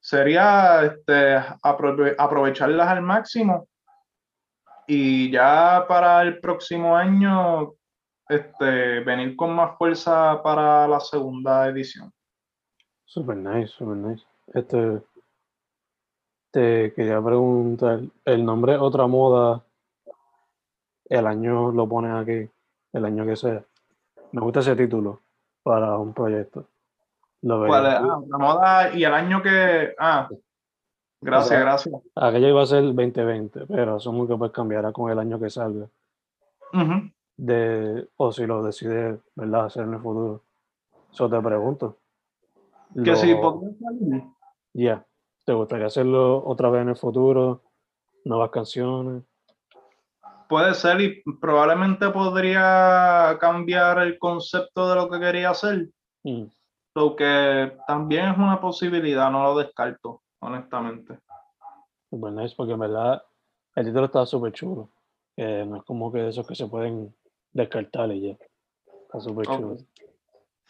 sería 0.00 0.84
este, 0.84 1.38
aprove- 1.62 2.14
aprovecharlas 2.18 2.88
al 2.88 3.02
máximo 3.02 3.68
y 4.86 5.30
ya 5.30 5.84
para 5.86 6.22
el 6.22 6.40
próximo 6.40 6.96
año 6.96 7.74
este, 8.28 9.00
venir 9.00 9.36
con 9.36 9.54
más 9.54 9.76
fuerza 9.76 10.42
para 10.42 10.88
la 10.88 11.00
segunda 11.00 11.68
edición. 11.68 12.12
Super 13.04 13.36
nice, 13.36 13.68
super 13.68 13.96
nice. 13.96 14.24
Este, 14.54 15.02
te 16.52 16.92
quería 16.94 17.22
preguntar, 17.22 18.00
el 18.24 18.44
nombre 18.44 18.76
Otra 18.76 19.06
Moda, 19.06 19.64
el 21.10 21.26
año 21.26 21.70
lo 21.72 21.86
pones 21.88 22.12
aquí, 22.12 22.48
el 22.94 23.04
año 23.04 23.26
que 23.26 23.36
sea. 23.36 23.62
Me 24.32 24.40
gusta 24.40 24.60
ese 24.60 24.76
título 24.76 25.20
para 25.62 25.98
un 25.98 26.14
proyecto. 26.14 26.64
Lo 27.42 27.66
¿Cuál 27.66 27.86
es? 27.86 27.94
Ah, 27.94 28.20
la 28.28 28.38
moda 28.38 28.94
y 28.94 29.04
el 29.04 29.12
año 29.12 29.42
que... 29.42 29.94
Ah, 29.98 30.28
gracias, 31.20 31.46
O 31.46 31.48
sea, 31.48 31.60
gracias. 31.60 31.94
Aquello 32.14 32.48
iba 32.48 32.62
a 32.62 32.66
ser 32.66 32.82
2020, 32.84 33.66
pero 33.66 33.96
asumo 33.96 34.26
que 34.26 34.36
pues 34.36 34.52
cambiará 34.52 34.92
con 34.92 35.10
el 35.10 35.18
año 35.18 35.38
que 35.40 35.50
salga. 35.50 35.86
De, 37.36 38.08
o 38.16 38.32
si 38.32 38.46
lo 38.46 38.62
decides, 38.62 39.18
¿verdad?, 39.34 39.64
hacer 39.66 39.84
en 39.84 39.94
el 39.94 40.00
futuro. 40.00 40.42
Eso 41.12 41.28
te 41.28 41.40
pregunto. 41.40 41.96
Que 43.04 43.16
si 43.16 43.32
Lo- 43.32 43.40
podría 43.40 43.72
salir. 43.80 44.24
Ya. 44.74 45.04
¿Te 45.44 45.54
gustaría 45.54 45.86
hacerlo 45.86 46.44
otra 46.46 46.68
vez 46.70 46.82
en 46.82 46.90
el 46.90 46.96
futuro? 46.96 47.62
Nuevas 48.24 48.50
canciones. 48.50 49.22
Puede 50.50 50.74
ser 50.74 51.00
y 51.00 51.22
probablemente 51.40 52.10
podría 52.10 53.38
cambiar 53.40 54.00
el 54.00 54.18
concepto 54.18 54.88
de 54.88 54.96
lo 54.96 55.08
que 55.08 55.20
quería 55.20 55.50
hacer. 55.50 55.88
Mm, 56.24 56.46
Lo 56.96 57.14
que 57.14 57.78
también 57.86 58.30
es 58.30 58.36
una 58.36 58.60
posibilidad, 58.60 59.30
no 59.30 59.44
lo 59.44 59.56
descarto, 59.56 60.22
honestamente. 60.40 61.18
super 62.10 62.32
nice, 62.32 62.54
porque 62.56 62.72
en 62.72 62.80
verdad 62.80 63.22
el 63.76 63.86
título 63.86 64.06
está 64.06 64.26
súper 64.26 64.52
chulo. 64.52 64.90
No 65.36 65.76
es 65.76 65.84
como 65.84 66.10
que 66.12 66.18
de 66.18 66.28
esos 66.30 66.44
que 66.44 66.56
se 66.56 66.66
pueden 66.66 67.14
descartar 67.52 68.10
y 68.10 68.20
ya. 68.30 68.36
Está 69.02 69.20
súper 69.20 69.46
chulo. 69.46 69.76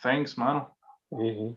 Thanks, 0.02 0.36
mano. 0.36 0.76
Sí. 1.10 1.56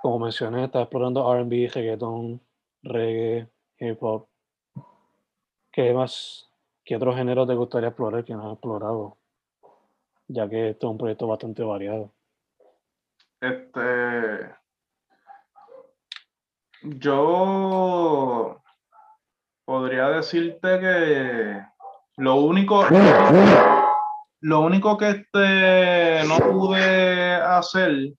Como 0.00 0.20
mencioné, 0.20 0.64
está 0.64 0.82
explorando 0.82 1.28
RB, 1.34 1.68
reggaeton, 1.74 2.40
reggae, 2.84 3.48
hip 3.80 3.98
hop. 4.00 4.28
¿Qué 5.72 5.92
más? 5.92 6.47
¿Qué 6.88 6.96
otro 6.96 7.14
género 7.14 7.46
te 7.46 7.52
gustaría 7.54 7.90
explorar 7.90 8.24
que 8.24 8.32
no 8.32 8.46
has 8.46 8.52
explorado? 8.54 9.18
Ya 10.26 10.48
que 10.48 10.70
esto 10.70 10.86
es 10.86 10.90
un 10.92 10.96
proyecto 10.96 11.26
bastante 11.26 11.62
variado. 11.62 12.14
Este. 13.42 14.54
Yo 16.80 18.62
podría 19.66 20.08
decirte 20.08 20.80
que 20.80 21.62
lo 22.16 22.36
único, 22.36 22.86
lo 24.40 24.60
único 24.60 24.96
que 24.96 25.10
este 25.10 26.26
no 26.26 26.38
pude 26.38 27.34
hacer 27.34 28.14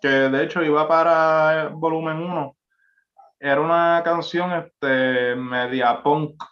que 0.00 0.08
de 0.08 0.42
hecho 0.42 0.64
iba 0.64 0.88
para 0.88 1.68
volumen 1.68 2.16
1, 2.16 2.56
era 3.38 3.60
una 3.60 4.02
canción 4.04 4.50
este, 4.50 5.36
media 5.36 6.02
punk. 6.02 6.42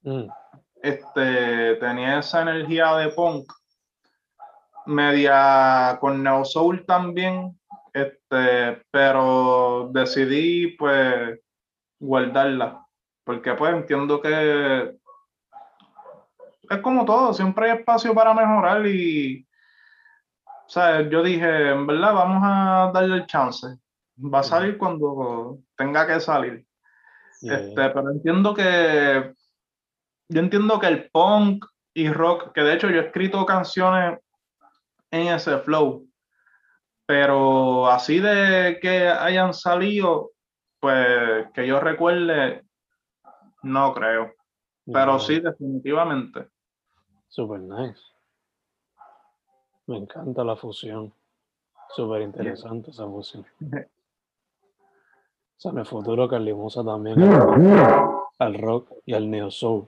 Mm, 0.00 0.26
Este, 0.84 1.76
tenía 1.76 2.18
esa 2.18 2.42
energía 2.42 2.94
de 2.96 3.08
punk, 3.08 3.50
media 4.84 5.96
con 5.98 6.22
neo 6.22 6.44
soul 6.44 6.84
también, 6.84 7.58
este, 7.90 8.82
pero 8.90 9.88
decidí 9.94 10.76
pues 10.76 11.40
guardarla, 11.98 12.84
porque 13.24 13.54
pues 13.54 13.72
entiendo 13.72 14.20
que 14.20 14.94
es 16.68 16.78
como 16.82 17.06
todo, 17.06 17.32
siempre 17.32 17.70
hay 17.70 17.78
espacio 17.78 18.12
para 18.12 18.34
mejorar 18.34 18.86
y, 18.86 19.48
o 20.44 20.68
sea, 20.68 21.00
yo 21.08 21.22
dije, 21.22 21.70
en 21.70 21.86
verdad, 21.86 22.12
vamos 22.12 22.42
a 22.44 22.90
darle 22.92 23.16
el 23.16 23.26
chance. 23.26 23.68
Va 24.18 24.40
a 24.40 24.42
salir 24.42 24.76
cuando 24.76 25.60
tenga 25.78 26.06
que 26.06 26.20
salir. 26.20 26.66
Este, 27.40 27.88
pero 27.88 28.10
entiendo 28.10 28.52
que 28.52 29.32
yo 30.28 30.40
entiendo 30.40 30.78
que 30.78 30.86
el 30.86 31.10
punk 31.10 31.64
y 31.94 32.08
rock, 32.08 32.52
que 32.52 32.62
de 32.62 32.74
hecho 32.74 32.90
yo 32.90 33.00
he 33.00 33.06
escrito 33.06 33.44
canciones 33.46 34.18
en 35.10 35.28
ese 35.28 35.58
flow, 35.58 36.06
pero 37.06 37.88
así 37.88 38.18
de 38.18 38.78
que 38.80 39.08
hayan 39.08 39.54
salido, 39.54 40.32
pues 40.80 41.46
que 41.52 41.66
yo 41.66 41.80
recuerde, 41.80 42.64
no 43.62 43.94
creo. 43.94 44.32
Pero 44.86 45.18
sí, 45.18 45.40
definitivamente. 45.40 46.48
Super 47.28 47.60
nice. 47.60 48.00
Me 49.86 49.98
encanta 49.98 50.44
la 50.44 50.56
fusión. 50.56 51.12
Súper 51.90 52.22
interesante 52.22 52.90
esa 52.90 53.06
fusión. 53.06 53.46
O 55.56 55.60
sea, 55.64 55.70
en 55.70 55.78
el 55.78 55.86
futuro 55.86 56.28
Carly 56.28 56.52
Musa 56.52 56.84
también 56.84 57.22
al, 57.22 58.18
al 58.40 58.54
rock 58.58 58.90
y 59.06 59.14
al 59.14 59.30
neo 59.30 59.52
soul. 59.52 59.86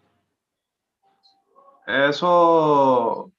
Eso 1.86 3.32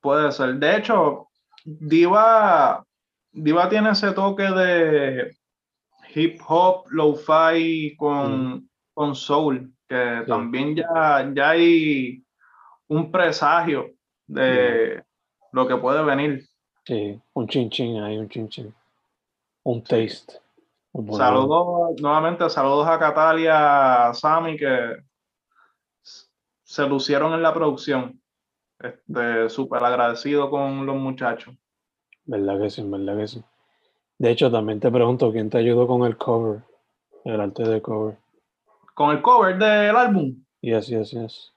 puede 0.00 0.30
ser. 0.32 0.54
De 0.54 0.76
hecho, 0.76 1.28
Diva, 1.64 2.84
Diva 3.32 3.68
tiene 3.68 3.90
ese 3.90 4.12
toque 4.12 4.44
de 4.44 5.36
hip 6.14 6.40
hop, 6.46 6.84
lo-fi 6.90 7.94
con, 7.96 8.68
con 8.94 9.14
soul, 9.14 9.72
que 9.88 10.20
Sí. 10.24 10.28
también 10.28 10.76
ya, 10.76 11.30
ya 11.34 11.50
hay 11.50 12.22
un 12.88 13.10
presagio 13.10 13.90
de 14.26 15.02
lo 15.52 15.66
que 15.66 15.76
puede 15.76 16.02
venir. 16.04 16.44
Sí, 16.84 17.20
un 17.34 17.48
chin 17.48 17.68
chin 17.70 18.00
ahí, 18.02 18.16
un 18.16 18.28
chin 18.28 18.48
chin. 18.48 18.74
Un 19.64 19.82
taste. 19.82 20.40
Saludos, 21.12 22.00
nuevamente, 22.00 22.48
saludos 22.50 22.86
a 22.88 22.98
Catalia, 22.98 24.08
a 24.08 24.14
Sammy, 24.14 24.56
que 24.56 24.96
se 26.70 26.86
lucieron 26.86 27.32
en 27.34 27.42
la 27.42 27.52
producción. 27.52 28.22
Este, 28.78 29.48
súper 29.48 29.82
agradecido 29.82 30.48
con 30.50 30.86
los 30.86 30.94
muchachos. 30.94 31.52
¿Verdad 32.24 32.60
que 32.60 32.70
sí? 32.70 32.82
¿Verdad 32.86 33.18
que 33.18 33.26
sí? 33.26 33.42
De 34.18 34.30
hecho, 34.30 34.52
también 34.52 34.78
te 34.78 34.88
pregunto, 34.88 35.32
¿quién 35.32 35.50
te 35.50 35.58
ayudó 35.58 35.88
con 35.88 36.04
el 36.06 36.16
cover? 36.16 36.62
El 37.24 37.40
arte 37.40 37.64
de 37.64 37.82
cover. 37.82 38.16
Con 38.94 39.10
el 39.10 39.20
cover 39.20 39.58
del 39.58 39.96
álbum, 39.96 40.36
Yes, 40.60 40.86
yes, 40.86 41.10
yes. 41.10 41.52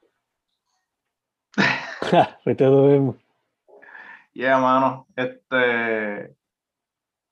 Ahorita 2.46 2.65
lo 2.65 2.88
vemos. 2.88 3.15
yeah, 4.34 4.58
mano, 4.58 5.05
este, 5.15 6.36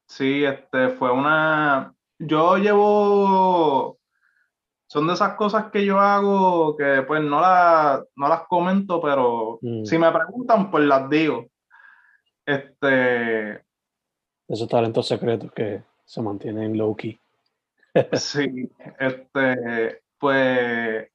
sí, 0.07 0.43
este, 0.43 0.89
fue 0.89 1.11
una, 1.11 1.95
yo 2.19 2.57
llevo, 2.57 3.97
son 4.91 5.08
de 5.08 5.13
esas 5.13 5.36
cosas 5.36 5.71
que 5.71 5.86
yo 5.86 6.01
hago 6.01 6.75
que 6.75 7.01
pues 7.08 7.21
no, 7.23 7.39
la- 7.39 8.04
no 8.17 8.27
las 8.27 8.41
comento, 8.49 8.99
pero 8.99 9.58
Mm. 9.62 9.86
si 9.86 9.97
me 9.97 10.12
preguntan, 10.12 10.69
pues 10.69 10.84
las 10.84 11.10
digo. 11.10 11.45
Este, 12.45 13.63
Esos 14.49 14.67
talentos 14.67 15.08
secretos 15.08 15.49
que 15.54 15.82
se 16.04 16.21
mantienen 16.21 16.77
low 16.77 16.93
key. 16.93 17.17
Sí, 18.13 18.69
este, 18.99 20.01
pues 20.19 21.08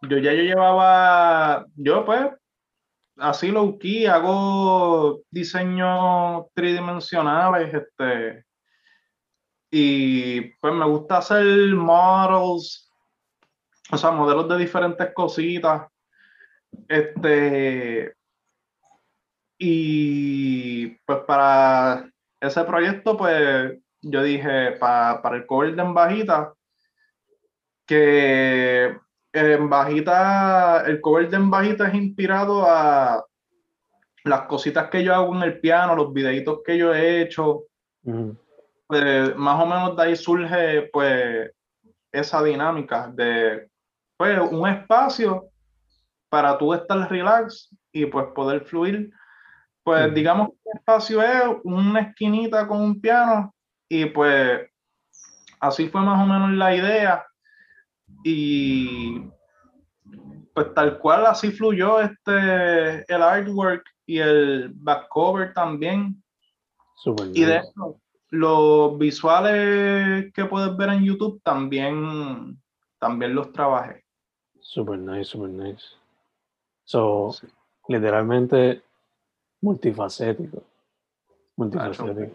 yo 0.00 0.16
ya 0.16 0.32
yo 0.32 0.42
llevaba, 0.44 1.66
yo 1.76 2.06
pues, 2.06 2.22
así 3.18 3.50
low 3.50 3.78
key, 3.78 4.06
hago 4.06 5.20
diseños 5.30 6.46
tridimensionales, 6.54 7.74
este, 7.74 8.44
y 9.70 10.40
pues 10.60 10.74
me 10.74 10.86
gusta 10.86 11.18
hacer 11.18 11.44
models, 11.74 12.90
o 13.90 13.96
sea, 13.96 14.10
modelos 14.10 14.48
de 14.48 14.58
diferentes 14.58 15.12
cositas, 15.14 15.88
este, 16.88 18.14
y 19.58 20.86
pues 21.04 21.18
para 21.26 22.10
ese 22.40 22.64
proyecto, 22.64 23.16
pues 23.16 23.78
yo 24.00 24.22
dije 24.22 24.72
pa- 24.72 25.20
para 25.22 25.36
el 25.36 25.46
cover 25.46 25.74
de 25.74 25.82
En 25.82 25.94
Bajita, 25.94 26.54
que 27.86 28.96
en 29.32 29.68
Bajita, 29.68 30.84
el 30.86 31.00
cover 31.00 31.28
de 31.28 31.36
En 31.36 31.50
Bajita 31.50 31.88
es 31.88 31.94
inspirado 31.94 32.64
a 32.66 33.24
las 34.24 34.42
cositas 34.42 34.88
que 34.90 35.02
yo 35.02 35.14
hago 35.14 35.34
en 35.34 35.42
el 35.42 35.60
piano, 35.60 35.94
los 35.96 36.12
videitos 36.12 36.60
que 36.64 36.78
yo 36.78 36.94
he 36.94 37.22
hecho, 37.22 37.64
Mm, 38.02 38.30
pues, 38.88 39.36
más 39.36 39.62
o 39.62 39.66
menos 39.66 39.96
de 39.96 40.02
ahí 40.02 40.16
surge 40.16 40.88
pues 40.92 41.50
esa 42.10 42.42
dinámica 42.42 43.08
de 43.14 43.68
pues 44.16 44.40
un 44.50 44.66
espacio 44.66 45.50
para 46.28 46.58
tú 46.58 46.74
estar 46.74 47.08
relax 47.10 47.68
y 47.92 48.06
pues 48.06 48.26
poder 48.34 48.64
fluir. 48.64 49.10
Pues 49.84 50.12
digamos 50.12 50.48
que 50.48 50.70
el 50.72 50.78
espacio 50.78 51.22
es 51.22 51.42
una 51.64 52.00
esquinita 52.00 52.66
con 52.66 52.80
un 52.82 53.00
piano 53.00 53.54
y 53.88 54.06
pues 54.06 54.68
así 55.60 55.88
fue 55.88 56.00
más 56.02 56.22
o 56.22 56.26
menos 56.26 56.50
la 56.52 56.74
idea 56.74 57.26
y 58.24 59.20
pues 60.54 60.74
tal 60.74 60.98
cual 60.98 61.26
así 61.26 61.52
fluyó 61.52 62.00
este 62.00 63.04
el 63.12 63.22
artwork 63.22 63.84
y 64.06 64.18
el 64.18 64.70
back 64.74 65.08
cover 65.08 65.54
también 65.54 66.22
super 66.96 67.28
y 67.32 67.44
de 67.44 67.58
nice. 67.58 67.70
hecho, 67.70 68.00
los 68.30 68.98
visuales 68.98 70.32
que 70.32 70.44
puedes 70.44 70.76
ver 70.76 70.90
en 70.90 71.04
YouTube 71.04 71.40
también, 71.42 72.60
también 72.98 73.34
los 73.34 73.52
trabajé. 73.52 74.04
Super 74.60 74.98
nice, 74.98 75.24
super 75.24 75.48
nice. 75.48 75.84
So, 76.84 77.32
Sí. 77.32 77.46
literalmente 77.88 78.82
multifacético. 79.60 80.62
Multifacético. 81.56 82.34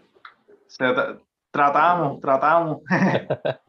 Tra- 0.78 1.20
tratamos, 1.50 2.20
tratamos. 2.20 2.82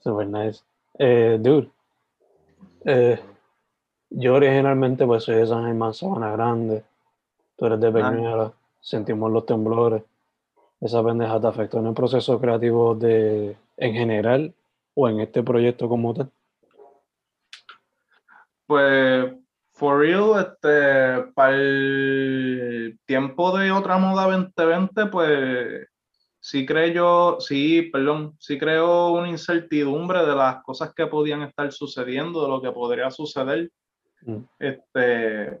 Super 0.00 0.26
nice. 0.26 0.62
Eh, 0.98 1.38
dude, 1.40 1.70
eh, 2.84 3.20
yo 4.10 4.34
originalmente 4.34 5.06
pues 5.06 5.22
soy 5.24 5.36
de 5.36 5.46
San 5.46 5.64
Germán, 5.64 5.94
Sabana 5.94 6.32
Grande. 6.32 6.84
Tú 7.56 7.66
eres 7.66 7.80
de 7.80 7.88
Ah. 7.88 7.92
Peñuela. 7.92 8.52
Sentimos 8.80 9.30
los 9.30 9.46
temblores. 9.46 10.02
Esa 10.82 11.04
pendeja 11.04 11.40
te 11.40 11.46
afectó 11.46 11.78
en 11.78 11.86
el 11.86 11.94
proceso 11.94 12.40
creativo 12.40 12.96
de, 12.96 13.56
en 13.76 13.94
general 13.94 14.52
o 14.94 15.08
en 15.08 15.20
este 15.20 15.40
proyecto 15.44 15.88
como 15.88 16.12
tal. 16.12 16.30
Pues, 18.66 19.32
for 19.70 20.00
real, 20.00 20.40
este, 20.40 21.30
para 21.34 21.54
el 21.54 22.98
tiempo 23.04 23.56
de 23.56 23.70
otra 23.70 23.96
moda 23.98 24.24
2020, 24.24 25.06
pues 25.06 25.86
sí 26.40 26.66
creo, 26.66 27.40
sí, 27.40 27.82
perdón, 27.82 28.34
sí 28.40 28.58
creo 28.58 29.10
una 29.10 29.28
incertidumbre 29.28 30.26
de 30.26 30.34
las 30.34 30.64
cosas 30.64 30.92
que 30.94 31.06
podían 31.06 31.42
estar 31.42 31.70
sucediendo, 31.70 32.42
de 32.42 32.48
lo 32.48 32.60
que 32.60 32.72
podría 32.72 33.08
suceder. 33.12 33.70
Mm. 34.22 34.38
Este, 34.58 35.60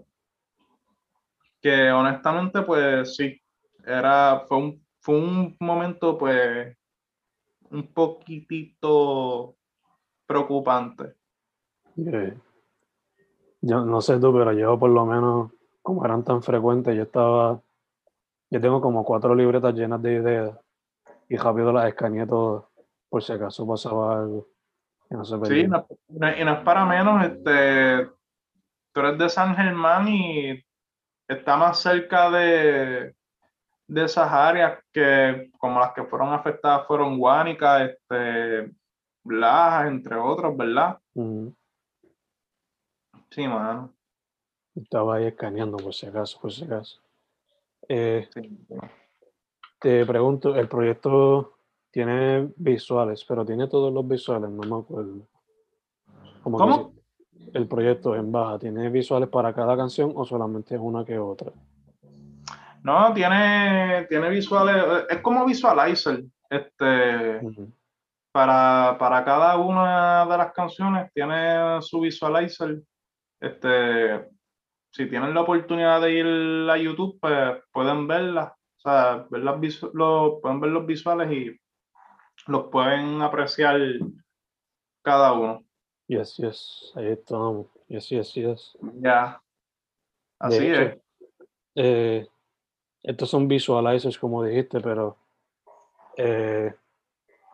que 1.60 1.92
honestamente, 1.92 2.62
pues 2.62 3.14
sí, 3.14 3.40
era, 3.86 4.44
fue 4.48 4.58
un, 4.58 4.82
fue 5.02 5.16
un 5.18 5.56
momento, 5.60 6.16
pues, 6.16 6.76
un 7.70 7.92
poquitito 7.92 9.56
preocupante. 10.26 11.14
Eh, 11.96 12.34
Yo 13.60 13.84
no 13.84 14.00
sé 14.00 14.18
tú, 14.18 14.32
pero 14.32 14.52
yo 14.52 14.78
por 14.78 14.90
lo 14.90 15.04
menos, 15.06 15.52
como 15.82 16.04
eran 16.04 16.24
tan 16.24 16.42
frecuentes, 16.42 16.96
yo 16.96 17.02
estaba, 17.02 17.60
yo 18.50 18.60
tengo 18.60 18.80
como 18.80 19.04
cuatro 19.04 19.34
libretas 19.34 19.74
llenas 19.74 20.00
de 20.02 20.14
ideas 20.14 20.58
y 21.28 21.36
rápido 21.36 21.72
las 21.72 21.88
escaneé 21.88 22.26
todas 22.26 22.64
por 23.08 23.22
si 23.22 23.32
acaso 23.32 23.66
pasaba 23.66 24.20
algo. 24.20 24.48
que 25.08 25.16
no 25.16 25.24
se 25.24 25.36
Sí, 25.44 25.64
no, 25.66 25.86
no- 26.08 26.36
y 26.38 26.44
no 26.44 26.52
es 26.54 26.60
para 26.60 26.84
menos, 26.86 27.24
este, 27.24 28.06
tú 28.92 29.00
eres 29.00 29.18
de 29.18 29.28
San 29.28 29.54
Germán 29.54 30.08
y 30.08 30.64
está 31.28 31.56
más 31.56 31.78
cerca 31.80 32.30
de, 32.30 33.14
de 33.86 34.04
esas 34.04 34.30
áreas 34.30 34.78
que, 34.92 35.50
como 35.58 35.80
las 35.80 35.92
que 35.92 36.04
fueron 36.04 36.32
afectadas, 36.32 36.86
fueron 36.86 37.18
Guánica, 37.18 37.84
este, 37.84 38.72
Blaja, 39.22 39.86
entre 39.88 40.16
otros, 40.16 40.56
¿verdad? 40.56 40.98
Sí, 43.30 43.46
mano. 43.46 43.92
Estaba 44.74 45.16
ahí 45.16 45.26
escaneando 45.26 45.76
por 45.76 45.94
si 45.94 46.06
acaso, 46.06 46.40
por 46.40 46.52
si 46.52 46.64
acaso. 46.64 47.00
Eh, 47.88 48.28
Sí, 48.32 48.58
te 49.82 50.06
pregunto, 50.06 50.54
el 50.54 50.68
proyecto 50.68 51.58
tiene 51.90 52.52
visuales, 52.56 53.24
pero 53.24 53.44
tiene 53.44 53.66
todos 53.66 53.92
los 53.92 54.06
visuales, 54.06 54.48
no 54.48 54.62
me 54.62 54.82
acuerdo. 54.82 55.26
Como 56.42 56.56
¿Cómo? 56.56 56.94
el 57.52 57.66
proyecto 57.66 58.14
en 58.14 58.30
baja, 58.30 58.58
¿tiene 58.58 58.88
visuales 58.88 59.28
para 59.28 59.52
cada 59.52 59.76
canción 59.76 60.12
o 60.14 60.24
solamente 60.24 60.76
es 60.76 60.80
una 60.80 61.04
que 61.04 61.18
otra? 61.18 61.52
No, 62.82 63.12
tiene, 63.14 64.06
tiene 64.08 64.28
visuales, 64.30 65.06
es 65.08 65.18
como 65.20 65.44
visualizer. 65.44 66.22
Este, 66.50 67.40
para, 68.32 68.96
para 68.98 69.24
cada 69.24 69.56
una 69.56 70.26
de 70.26 70.36
las 70.38 70.52
canciones 70.52 71.10
tiene 71.14 71.80
su 71.80 72.00
visualizer. 72.00 72.80
Este, 73.40 74.28
si 74.90 75.06
tienen 75.08 75.32
la 75.34 75.42
oportunidad 75.42 76.00
de 76.00 76.12
ir 76.12 76.70
a 76.70 76.76
YouTube, 76.76 77.18
pues 77.20 77.58
pueden 77.72 78.06
verlas. 78.06 78.50
O 78.52 78.80
sea, 78.80 79.26
ver 79.30 79.42
las 79.42 79.56
visu- 79.56 79.90
lo- 79.94 80.40
pueden 80.40 80.60
ver 80.60 80.70
los 80.70 80.84
visuales 80.86 81.30
y 81.32 81.56
los 82.48 82.64
pueden 82.64 83.22
apreciar 83.22 83.80
cada 85.02 85.32
uno. 85.32 85.62
Yes, 86.08 86.36
yes, 86.36 86.92
ahí 86.96 87.06
estamos. 87.12 87.68
Yes, 87.88 88.08
yes, 88.08 88.34
yes. 88.34 88.78
Ya. 89.00 89.40
Así 90.40 90.66
hecho, 90.66 90.80
es. 90.82 90.98
eh, 91.76 92.28
estos 93.02 93.30
son 93.30 93.48
visualizers, 93.48 94.18
como 94.18 94.44
dijiste, 94.44 94.80
pero 94.80 95.16
eh, 96.16 96.74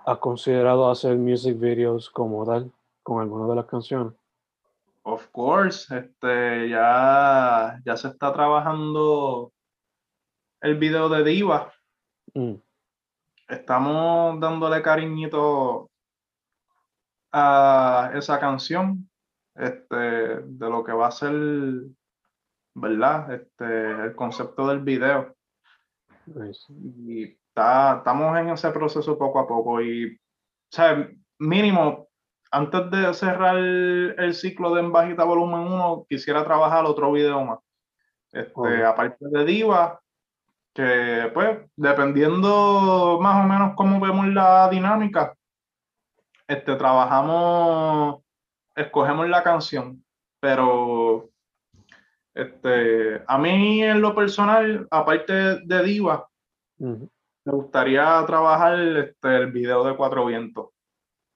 ¿has 0.05 0.19
considerado 0.19 0.91
hacer 0.91 1.17
music 1.17 1.59
videos 1.59 2.11
como 2.11 2.45
tal 2.45 2.71
con 3.03 3.23
alguna 3.23 3.47
de 3.49 3.57
las 3.57 3.67
canciones? 3.67 4.13
Of 5.03 5.29
course, 5.29 5.97
este, 5.97 6.69
ya, 6.69 7.81
ya 7.85 7.97
se 7.97 8.09
está 8.09 8.33
trabajando 8.33 9.53
el 10.61 10.77
video 10.77 11.09
de 11.09 11.25
Diva. 11.25 11.73
Mm, 12.35 12.57
Estamos 13.49 14.39
dándole 14.41 14.83
cariñito 14.83 15.89
a 17.33 18.11
esa 18.15 18.39
canción, 18.39 19.09
este, 19.55 19.97
de 19.97 20.69
lo 20.69 20.85
que 20.85 20.93
va 20.93 21.07
a 21.07 21.11
ser, 21.11 21.33
¿verdad? 22.75 23.33
Este, 23.33 23.91
el 24.05 24.15
concepto 24.15 24.67
del 24.67 24.81
video. 24.81 25.38
Nice. 26.35 26.73
Y 26.73 27.25
está, 27.49 27.99
estamos 27.99 28.39
en 28.39 28.51
ese 28.51 28.71
proceso 28.71 29.19
poco 29.19 29.41
a 29.41 29.47
poco. 29.47 29.81
Y, 29.83 30.15
o 30.15 30.19
sea, 30.71 31.09
mínimo, 31.39 32.09
antes 32.51 32.91
de 32.91 33.15
cerrar 33.15 33.57
el, 33.57 34.15
el 34.19 34.35
ciclo 34.35 34.75
de 34.75 34.81
En 34.81 34.93
Bajita 34.93 35.25
Volumen 35.25 35.61
1, 35.61 36.07
quisiera 36.09 36.45
trabajar 36.45 36.85
otro 36.85 37.13
video 37.13 37.45
más. 37.45 37.59
Este, 38.33 38.53
Ok. 38.55 38.69
Aparte 38.87 39.17
de 39.21 39.45
Diva, 39.45 40.01
que 40.75 41.31
pues, 41.35 41.59
dependiendo 41.77 43.19
más 43.21 43.45
o 43.45 43.49
menos 43.49 43.73
cómo 43.75 44.01
vemos 44.01 44.29
la 44.29 44.69
dinámica, 44.69 45.35
este, 46.47 46.77
trabajamos, 46.77 48.23
escogemos 48.75 49.29
la 49.29 49.43
canción, 49.43 50.05
pero 50.41 51.31
este, 52.39 53.23
a 53.27 53.39
mí 53.39 53.83
en 53.83 54.01
lo 54.01 54.15
personal, 54.15 54.87
aparte 54.91 55.33
de 55.65 55.83
Diva, 55.83 56.29
me 56.79 57.53
gustaría 57.53 58.25
trabajar 58.27 58.79
este, 58.79 59.37
el 59.37 59.51
video 59.53 59.83
de 59.85 59.97
Cuatro 59.97 60.27
Vientos. 60.27 60.69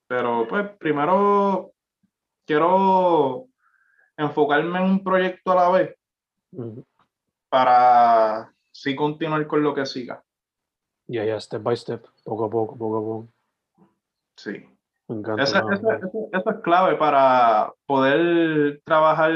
Pero 0.06 0.46
pues 0.48 0.68
primero 0.78 1.72
quiero 2.46 3.46
enfocarme 4.16 4.78
en 4.78 4.84
un 4.84 5.02
proyecto 5.04 5.52
a 5.52 5.54
la 5.56 5.70
vez 5.70 5.96
para 7.48 8.52
sí 8.70 8.94
continuar 8.94 9.46
con 9.46 9.62
lo 9.62 9.74
que 9.74 9.86
siga. 9.86 10.22
Y 11.08 11.18
allá, 11.18 11.40
step 11.40 11.62
by 11.62 11.76
step, 11.76 12.04
poco 12.24 12.44
a 12.44 12.50
poco, 12.50 12.76
poco 12.78 12.96
a 12.96 13.00
poco. 13.00 13.28
Sí. 14.36 14.64
Me 15.08 15.16
encanta. 15.16 15.42
Eso, 15.42 15.66
la- 15.68 15.74
eso- 15.74 15.92
eso- 15.92 16.28
eso 16.32 16.50
es 16.50 16.56
clave 16.62 16.96
para 16.96 17.72
poder 17.86 18.80
trabajar 18.84 19.32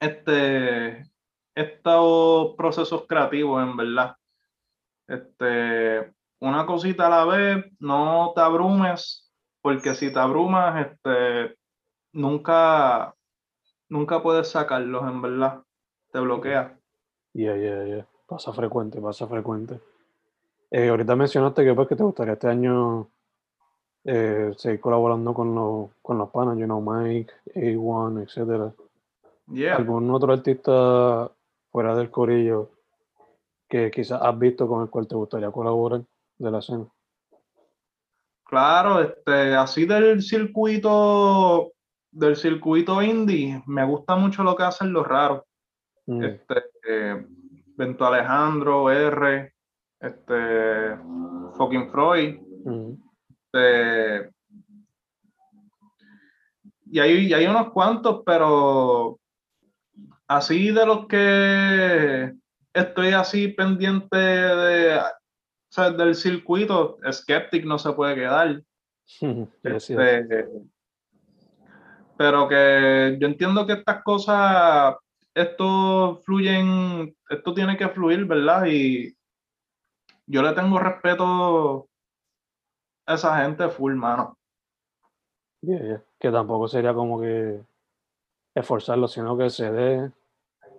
este, 0.00 1.10
estos 1.54 2.54
procesos 2.56 3.04
creativos, 3.06 3.62
en 3.62 3.76
verdad. 3.76 4.16
Este, 5.06 6.12
una 6.40 6.66
cosita 6.66 7.06
a 7.06 7.10
la 7.10 7.24
vez, 7.24 7.64
no 7.80 8.32
te 8.34 8.40
abrumes, 8.40 9.30
porque 9.60 9.94
si 9.94 10.12
te 10.12 10.18
abrumas, 10.18 10.86
este, 10.86 11.56
nunca, 12.12 13.14
nunca 13.88 14.22
puedes 14.22 14.48
sacarlos, 14.48 15.02
en 15.08 15.22
verdad. 15.22 15.62
Te 16.12 16.20
bloquea. 16.20 16.78
Ya, 17.34 17.56
ya, 17.56 17.84
ya. 17.84 18.06
Pasa 18.26 18.52
frecuente, 18.52 19.00
pasa 19.00 19.26
frecuente. 19.26 19.80
Eh, 20.70 20.88
ahorita 20.88 21.16
mencionaste 21.16 21.64
que, 21.64 21.74
pues, 21.74 21.88
que 21.88 21.96
te 21.96 22.02
gustaría 22.02 22.34
este 22.34 22.48
año 22.48 23.08
eh, 24.04 24.52
seguir 24.56 24.80
colaborando 24.80 25.34
con 25.34 25.54
los, 25.54 25.90
con 26.02 26.18
los 26.18 26.30
panas, 26.30 26.56
you 26.58 26.66
know, 26.66 26.80
Mike, 26.80 27.32
A1, 27.54 28.22
etcétera. 28.22 28.72
Yeah. 29.50 29.76
¿Algún 29.76 30.10
otro 30.10 30.32
artista 30.32 31.30
fuera 31.70 31.96
del 31.96 32.10
corillo 32.10 32.70
que 33.68 33.90
quizás 33.90 34.20
has 34.22 34.38
visto 34.38 34.66
con 34.66 34.82
el 34.82 34.90
cual 34.90 35.06
te 35.06 35.14
gustaría 35.14 35.50
colaborar 35.50 36.02
de 36.38 36.50
la 36.50 36.58
escena? 36.58 36.86
Claro, 38.44 39.00
este, 39.00 39.54
así 39.54 39.84
del 39.84 40.22
circuito, 40.22 41.72
del 42.10 42.36
circuito 42.36 43.02
indie, 43.02 43.62
me 43.66 43.84
gusta 43.84 44.16
mucho 44.16 44.42
lo 44.42 44.56
que 44.56 44.62
hacen 44.62 44.92
los 44.92 45.06
raros. 45.06 45.42
Mm, 46.06 46.22
Este, 46.22 46.62
eh, 46.88 47.26
Bento 47.76 48.06
Alejandro, 48.06 48.90
R, 48.90 49.52
este, 50.00 50.96
fucking 51.56 51.90
Freud, 51.90 52.40
mm, 52.64 52.92
este, 53.30 54.30
y 56.90 56.98
hay, 56.98 57.26
y 57.26 57.34
hay 57.34 57.46
unos 57.46 57.70
cuantos, 57.70 58.22
pero 58.24 59.17
así 60.28 60.70
de 60.70 60.86
los 60.86 61.06
que 61.06 62.34
estoy 62.72 63.08
así 63.08 63.48
pendiente 63.48 64.16
de, 64.16 64.98
o 64.98 65.70
sea, 65.70 65.90
del 65.90 66.14
circuito, 66.14 66.98
Skeptic 67.10 67.64
no 67.64 67.78
se 67.78 67.92
puede 67.92 68.14
quedar. 68.14 68.62
Este, 69.62 70.46
pero 72.18 72.48
que 72.48 73.16
yo 73.20 73.26
entiendo 73.28 73.64
que 73.66 73.74
estas 73.74 74.02
cosas, 74.02 74.96
esto 75.34 76.20
fluyen, 76.24 77.16
esto 77.30 77.54
tiene 77.54 77.76
que 77.76 77.88
fluir, 77.88 78.26
¿verdad? 78.26 78.66
Y 78.66 79.16
yo 80.26 80.42
le 80.42 80.52
tengo 80.52 80.78
respeto 80.78 81.88
a 83.06 83.14
esa 83.14 83.40
gente 83.42 83.68
full, 83.68 83.94
mano. 83.94 84.36
Yeah, 85.62 85.80
yeah. 85.80 86.04
Que 86.18 86.30
tampoco 86.30 86.68
sería 86.68 86.92
como 86.92 87.20
que 87.20 87.60
esforzarlo, 88.54 89.08
sino 89.08 89.38
que 89.38 89.48
se 89.48 89.70
dé, 89.70 90.12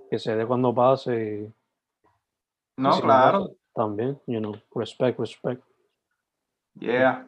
que 0.10 0.18
se 0.20 0.36
dé 0.36 0.46
cuando 0.46 0.74
pase 0.74 1.52
y 2.78 2.82
No, 2.82 2.94
si 2.94 3.02
claro, 3.02 3.42
pasa, 3.44 3.54
también, 3.74 4.20
you 4.26 4.40
know, 4.40 4.56
respect, 4.76 5.20
respect. 5.20 5.64
yeah. 6.76 7.28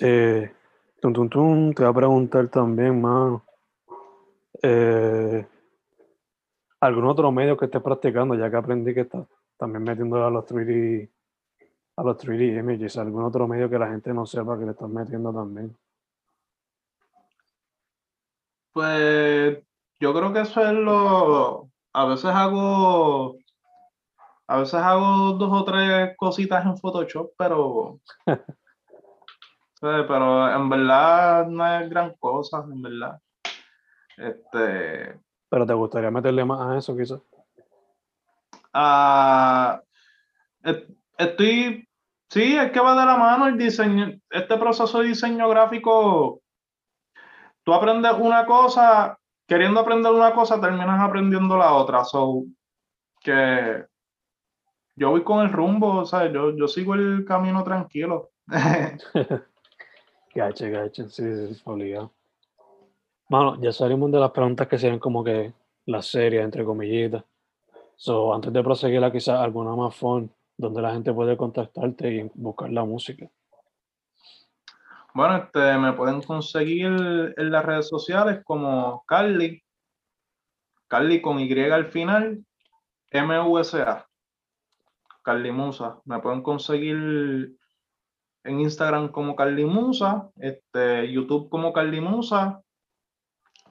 Eh, 0.00 0.50
tum, 1.00 1.12
tum, 1.12 1.28
tum, 1.28 1.74
te 1.74 1.82
voy 1.82 1.90
a 1.90 1.94
preguntar 1.94 2.48
también, 2.48 3.00
mano. 3.00 3.44
Eh, 4.62 5.46
¿Algún 6.80 7.06
otro 7.06 7.30
medio 7.30 7.56
que 7.56 7.66
estés 7.66 7.82
practicando? 7.82 8.34
Ya 8.34 8.50
que 8.50 8.56
aprendí 8.56 8.94
que 8.94 9.02
estás 9.02 9.26
también 9.56 9.84
metiendo 9.84 10.24
a 10.24 10.30
los 10.30 10.44
3D, 10.46 11.08
a 11.96 12.02
los 12.02 12.16
3D 12.16 12.58
images. 12.58 12.96
¿Algún 12.96 13.24
otro 13.24 13.46
medio 13.46 13.68
que 13.68 13.78
la 13.78 13.88
gente 13.88 14.12
no 14.14 14.24
sepa 14.24 14.58
que 14.58 14.64
le 14.64 14.70
estás 14.72 14.88
metiendo 14.88 15.32
también? 15.32 15.76
Pues 18.72 19.58
yo 20.02 20.12
creo 20.12 20.32
que 20.32 20.40
eso 20.40 20.60
es 20.60 20.72
lo. 20.72 21.68
A 21.92 22.04
veces 22.06 22.26
hago. 22.26 23.36
A 24.48 24.56
veces 24.58 24.74
hago 24.74 25.32
dos 25.34 25.50
o 25.52 25.64
tres 25.64 26.16
cositas 26.16 26.66
en 26.66 26.76
Photoshop, 26.76 27.30
pero. 27.38 28.00
Pero 29.80 30.48
en 30.54 30.68
verdad 30.68 31.46
no 31.48 31.66
es 31.66 31.90
gran 31.90 32.14
cosa, 32.20 32.64
en 32.70 32.82
verdad. 32.82 33.18
Este. 34.16 35.18
Pero 35.48 35.66
te 35.66 35.74
gustaría 35.74 36.08
meterle 36.10 36.44
más 36.44 36.60
a 36.60 36.78
eso, 36.78 36.96
quizás. 36.96 37.20
ah, 38.72 39.80
est- 40.62 40.88
estoy. 41.18 41.88
Sí, 42.30 42.56
es 42.56 42.70
que 42.70 42.78
va 42.80 42.92
de 42.98 43.04
la 43.06 43.16
mano 43.16 43.48
el 43.48 43.58
diseño. 43.58 44.12
Este 44.30 44.56
proceso 44.56 45.00
de 45.00 45.08
diseño 45.08 45.48
gráfico. 45.48 46.40
Tú 47.64 47.74
aprendes 47.74 48.12
una 48.18 48.46
cosa, 48.46 49.18
queriendo 49.52 49.80
aprender 49.80 50.10
una 50.10 50.32
cosa, 50.32 50.58
terminas 50.58 50.98
aprendiendo 50.98 51.58
la 51.58 51.74
otra. 51.74 52.04
So, 52.04 52.44
que 53.20 53.84
yo 54.96 55.10
voy 55.10 55.22
con 55.22 55.44
el 55.44 55.52
rumbo, 55.52 55.98
o 55.98 56.06
sea, 56.06 56.32
yo, 56.32 56.56
yo 56.56 56.66
sigo 56.66 56.94
el 56.94 57.26
camino 57.26 57.62
tranquilo. 57.62 58.30
gacha, 60.34 60.68
gacha, 60.68 61.06
sí, 61.06 61.22
sí, 61.22 61.54
sí. 61.54 61.62
Bueno, 63.28 63.60
ya 63.60 63.72
salimos 63.72 64.10
de 64.10 64.20
las 64.20 64.30
preguntas 64.30 64.66
que 64.68 64.78
serían 64.78 64.98
como 64.98 65.22
que 65.22 65.52
las 65.84 66.06
series, 66.06 66.42
entre 66.42 66.64
comillitas. 66.64 67.22
So, 67.96 68.32
antes 68.32 68.54
de 68.54 68.62
proseguir, 68.62 69.02
quizás 69.12 69.38
alguna 69.38 69.76
más 69.76 69.94
fun 69.94 70.32
donde 70.56 70.80
la 70.80 70.92
gente 70.94 71.12
puede 71.12 71.36
contactarte 71.36 72.10
y 72.10 72.30
buscar 72.34 72.70
la 72.70 72.84
música. 72.84 73.28
Bueno, 75.14 75.36
este, 75.36 75.76
me 75.78 75.92
pueden 75.92 76.22
conseguir 76.22 77.34
en 77.36 77.50
las 77.50 77.64
redes 77.64 77.88
sociales 77.88 78.40
como 78.44 79.04
Carly, 79.06 79.62
Carly 80.88 81.20
con 81.20 81.38
Y 81.38 81.52
al 81.60 81.90
final, 81.90 82.44
M-U-S-A, 83.10 84.08
Carly 85.22 85.52
Musa. 85.52 86.00
Me 86.06 86.18
pueden 86.20 86.42
conseguir 86.42 87.56
en 88.44 88.60
Instagram 88.60 89.08
como 89.08 89.36
Carly 89.36 89.66
Musa, 89.66 90.30
este, 90.36 91.12
YouTube 91.12 91.50
como 91.50 91.72
Carly 91.72 92.00
Musa, 92.00 92.62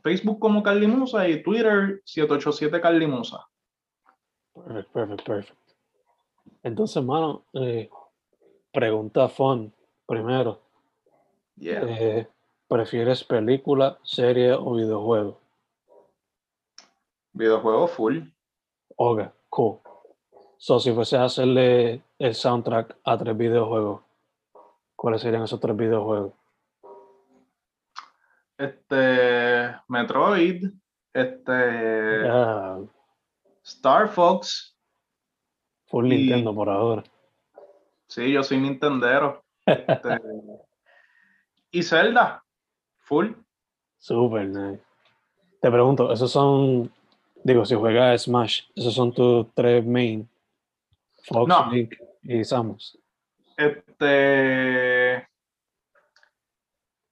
Facebook 0.03 0.39
como 0.39 0.61
Carly 0.61 0.87
Musa 0.87 1.27
y 1.27 1.41
Twitter 1.41 2.01
787 2.05 2.81
Carly 2.81 3.07
Musa. 3.07 3.47
Perfecto, 4.53 4.91
perfecto, 4.91 5.23
perfecto. 5.23 5.73
Entonces, 6.63 7.03
mano, 7.03 7.45
eh, 7.53 7.89
pregunta 8.71 9.27
fun 9.27 9.73
primero. 10.05 10.70
Eh, 11.59 12.27
¿Prefieres 12.67 13.23
película, 13.23 13.99
serie 14.03 14.53
o 14.53 14.75
videojuego? 14.75 15.39
Videojuego 17.33 17.87
full. 17.87 18.19
Ok, 18.95 19.21
cool. 19.49 19.79
So, 20.57 20.79
si 20.79 20.91
fuese 20.93 21.17
a 21.17 21.25
hacerle 21.25 22.03
el 22.19 22.35
soundtrack 22.35 22.97
a 23.03 23.17
tres 23.17 23.35
videojuegos, 23.35 24.01
¿cuáles 24.95 25.21
serían 25.21 25.43
esos 25.43 25.59
tres 25.59 25.75
videojuegos? 25.75 26.33
Este, 28.57 29.75
Metroid, 29.87 30.69
este, 31.13 32.27
Star 33.63 34.07
Fox. 34.07 34.77
Full 35.87 36.07
Nintendo 36.07 36.53
por 36.53 36.69
ahora. 36.69 37.03
Sí, 38.07 38.31
yo 38.31 38.43
soy 38.43 38.59
Nintendero. 38.59 39.43
Este, 39.65 40.19
y 41.71 41.83
Zelda, 41.83 42.43
full. 42.99 43.33
Super 43.97 44.47
nice. 44.47 44.83
Te 45.61 45.69
pregunto, 45.69 46.11
esos 46.11 46.31
son, 46.31 46.91
digo, 47.43 47.65
si 47.65 47.75
juegas 47.75 48.23
Smash, 48.23 48.63
esos 48.75 48.93
son 48.93 49.13
tus 49.13 49.47
tres 49.53 49.85
main, 49.85 50.27
Fox, 51.23 51.53
Link 51.71 51.95
y 52.23 52.43
Samus. 52.43 52.97
Este. 53.57 55.27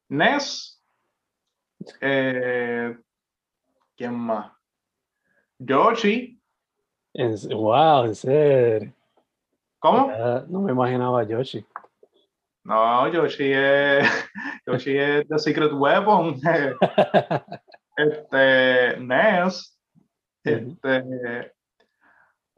Ness. 0.10 0.82
Eh, 2.02 2.98
¿Quién 3.96 4.16
más? 4.16 4.52
Yoshi. 5.60 6.42
wow, 7.14 8.06
en 8.06 8.16
serio. 8.16 8.94
¿Cómo? 9.80 10.12
no 10.48 10.62
me 10.62 10.72
imaginaba 10.72 11.24
Yoshi. 11.24 11.66
No, 12.64 13.08
Yoshi 13.12 13.52
es, 13.54 14.08
Yoshi 14.68 14.98
es 14.98 15.28
The 15.28 15.40
Secret 15.40 15.72
Weapon. 15.74 16.40
este, 17.98 18.98
NES. 19.00 19.80
Este, 20.44 21.54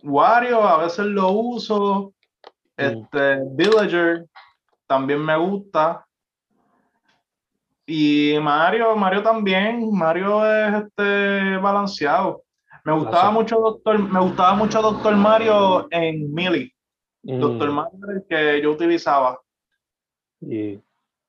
Wario 0.03 0.61
a 0.63 0.83
veces 0.83 1.05
lo 1.05 1.31
uso. 1.31 2.13
Este, 2.77 3.39
Villager 3.51 4.25
también 4.87 5.23
me 5.23 5.37
gusta. 5.37 6.05
Y 7.85 8.37
Mario, 8.41 8.95
Mario 8.95 9.23
también. 9.23 9.91
Mario 9.91 10.45
es 10.45 10.83
este 10.83 11.57
balanceado. 11.57 12.43
Me 12.83 12.93
gustaba 12.93 13.31
mucho 13.31 13.59
Doctor, 13.59 13.99
me 13.99 14.19
gustaba 14.19 14.53
mucho 14.55 14.81
Doctor 14.81 15.15
Mario 15.15 15.87
en. 15.91 16.33
Doctor 17.23 17.69
mm. 17.69 17.73
Mario 17.73 17.99
el 18.09 18.25
que 18.27 18.61
yo 18.61 18.71
utilizaba. 18.71 19.39
Y 20.41 20.79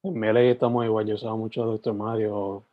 en 0.02 0.18
Melee 0.18 0.50
estamos 0.50 0.84
igual, 0.84 1.06
yo 1.06 1.14
usaba 1.14 1.36
mucho 1.36 1.62
a 1.62 1.66
Doctor 1.66 1.94
Mario. 1.94 2.64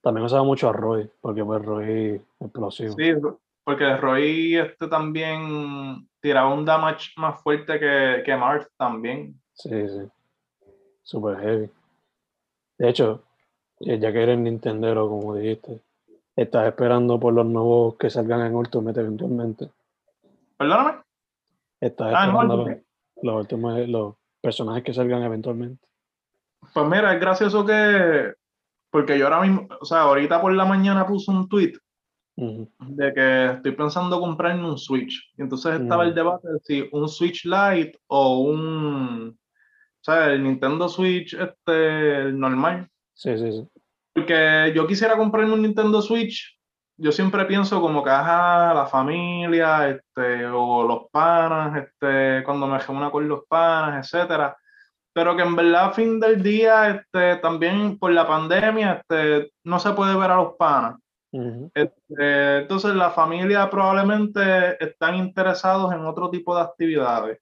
También 0.00 0.24
usaba 0.24 0.44
mucho 0.44 0.68
a 0.68 0.72
Roy, 0.72 1.10
porque 1.20 1.44
pues 1.44 1.62
Roy 1.62 2.22
explosivo. 2.40 2.94
Sí, 2.96 3.12
porque 3.64 3.96
Roy 3.96 4.56
este 4.56 4.88
también 4.88 6.08
tiraba 6.20 6.52
un 6.54 6.64
damage 6.64 7.10
más 7.16 7.42
fuerte 7.42 7.78
que, 7.78 8.22
que 8.24 8.36
Marth 8.36 8.68
también. 8.76 9.38
Sí, 9.52 9.88
sí. 9.88 10.08
Super 11.02 11.38
heavy. 11.38 11.70
De 12.78 12.88
hecho, 12.88 13.22
ya 13.80 14.12
que 14.12 14.22
eres 14.22 14.38
Nintendero, 14.38 15.08
como 15.08 15.34
dijiste, 15.34 15.80
estás 16.36 16.68
esperando 16.68 17.20
por 17.20 17.34
los 17.34 17.44
nuevos 17.44 17.96
que 17.96 18.08
salgan 18.08 18.46
en 18.46 18.54
Ultimate 18.54 19.00
eventualmente. 19.00 19.68
¿Perdóname? 20.56 21.02
Estás 21.80 22.12
ah, 22.14 22.26
esperando 22.26 22.56
los, 23.22 23.48
los, 23.48 23.88
los 23.88 24.14
personajes 24.40 24.84
que 24.84 24.94
salgan 24.94 25.22
eventualmente. 25.22 25.86
Pues 26.72 26.86
mira, 26.86 27.14
es 27.14 27.20
gracioso 27.20 27.64
que, 27.64 28.32
porque 28.90 29.18
yo 29.18 29.26
ahora 29.26 29.42
mismo, 29.42 29.68
o 29.80 29.84
sea, 29.84 30.02
ahorita 30.02 30.40
por 30.40 30.52
la 30.52 30.64
mañana 30.64 31.06
puse 31.06 31.30
un 31.30 31.48
tweet 31.48 31.74
de 32.36 33.12
que 33.12 33.46
estoy 33.56 33.72
pensando 33.72 34.18
comprarme 34.18 34.66
un 34.66 34.78
Switch. 34.78 35.32
Y 35.36 35.42
entonces 35.42 35.80
estaba 35.80 36.04
el 36.04 36.14
debate 36.14 36.48
de 36.48 36.58
si 36.62 36.88
un 36.92 37.08
Switch 37.08 37.44
Lite 37.44 37.98
o 38.06 38.38
un, 38.38 39.38
o 39.38 40.04
sea, 40.04 40.32
el 40.32 40.42
Nintendo 40.42 40.88
Switch 40.88 41.34
este, 41.34 42.32
normal. 42.32 42.88
Sí, 43.14 43.36
sí, 43.36 43.52
sí. 43.52 43.68
Porque 44.14 44.72
yo 44.74 44.86
quisiera 44.86 45.16
comprarme 45.16 45.52
un 45.52 45.62
Nintendo 45.62 46.00
Switch 46.00 46.58
yo 47.00 47.12
siempre 47.12 47.46
pienso 47.46 47.80
como 47.80 48.04
que 48.04 48.10
ajá, 48.10 48.74
la 48.74 48.86
familia, 48.86 49.88
este, 49.88 50.46
o 50.46 50.86
los 50.86 51.08
panas, 51.10 51.84
este, 51.84 52.44
cuando 52.44 52.66
me 52.66 52.78
reúno 52.78 53.10
con 53.10 53.26
los 53.26 53.44
panas, 53.48 54.12
etcétera. 54.12 54.56
Pero 55.12 55.34
que 55.34 55.42
en 55.42 55.56
verdad, 55.56 55.86
a 55.86 55.92
fin 55.92 56.20
del 56.20 56.42
día, 56.42 56.90
este, 56.90 57.36
también 57.36 57.98
por 57.98 58.12
la 58.12 58.28
pandemia, 58.28 59.00
este, 59.00 59.50
no 59.64 59.78
se 59.78 59.92
puede 59.92 60.14
ver 60.14 60.30
a 60.30 60.36
los 60.36 60.54
panas. 60.56 60.96
este, 61.74 62.58
entonces, 62.58 62.94
la 62.94 63.10
familia 63.10 63.70
probablemente 63.70 64.82
están 64.84 65.16
interesados 65.16 65.92
en 65.94 66.04
otro 66.04 66.28
tipo 66.28 66.54
de 66.54 66.62
actividades. 66.62 67.38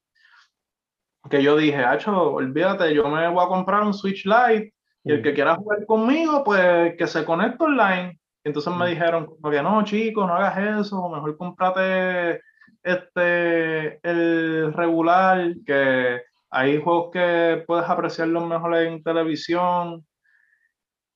Que 1.29 1.43
yo 1.43 1.57
dije, 1.57 1.85
Hacho, 1.85 2.33
olvídate, 2.33 2.95
yo 2.95 3.09
me 3.09 3.29
voy 3.29 3.45
a 3.45 3.49
comprar 3.49 3.83
un 3.83 3.93
Switch 3.93 4.25
Lite 4.25 4.73
y 5.05 5.13
el 5.13 5.23
que 5.23 5.35
quiera 5.35 5.57
jugar 5.57 5.85
conmigo, 5.85 6.45
pues 6.45 6.97
que 6.97 7.07
se 7.07 7.25
conecte 7.25 7.65
online 7.65 8.18
entonces 8.49 8.75
me 8.75 8.89
dijeron, 8.89 9.37
que 9.43 9.63
no, 9.63 9.85
chico, 9.85 10.27
no 10.27 10.35
hagas 10.35 10.87
eso, 10.87 11.09
mejor 11.09 11.37
cómprate 11.37 12.41
este, 12.83 14.01
el 14.09 14.73
regular, 14.73 15.55
que 15.67 16.23
hay 16.51 16.81
juegos 16.81 17.11
que 17.13 17.63
puedes 17.67 17.89
apreciarlos 17.89 18.47
mejor 18.47 18.75
en 18.77 19.03
televisión 19.03 20.07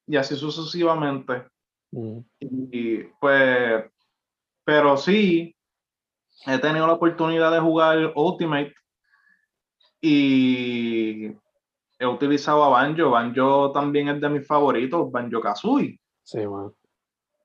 y 0.07 0.17
así 0.17 0.37
sucesivamente. 0.37 1.45
Y, 2.41 2.99
pues, 3.21 3.85
pero 4.65 4.97
sí, 4.97 5.57
he 6.47 6.59
tenido 6.59 6.87
la 6.87 6.95
oportunidad 6.95 7.51
de 7.51 7.61
jugar 7.61 8.13
Ultimate 8.15 8.75
y 10.01 11.29
he 11.99 12.07
utilizado 12.07 12.65
a 12.65 12.69
Banjo. 12.69 13.11
Banjo 13.11 13.73
también 13.73 14.09
es 14.09 14.21
de 14.21 14.29
mis 14.29 14.47
favoritos, 14.47 15.11
Banjo 15.11 15.41
Kazooie. 15.41 15.99
Sí, 16.23 16.45
bueno 16.45 16.75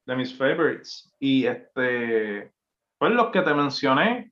de 0.08 0.15
mis 0.15 0.36
favorites. 0.36 1.13
Y 1.20 1.46
este, 1.46 2.52
pues 2.98 3.12
los 3.12 3.30
que 3.30 3.41
te 3.41 3.54
mencioné, 3.54 4.32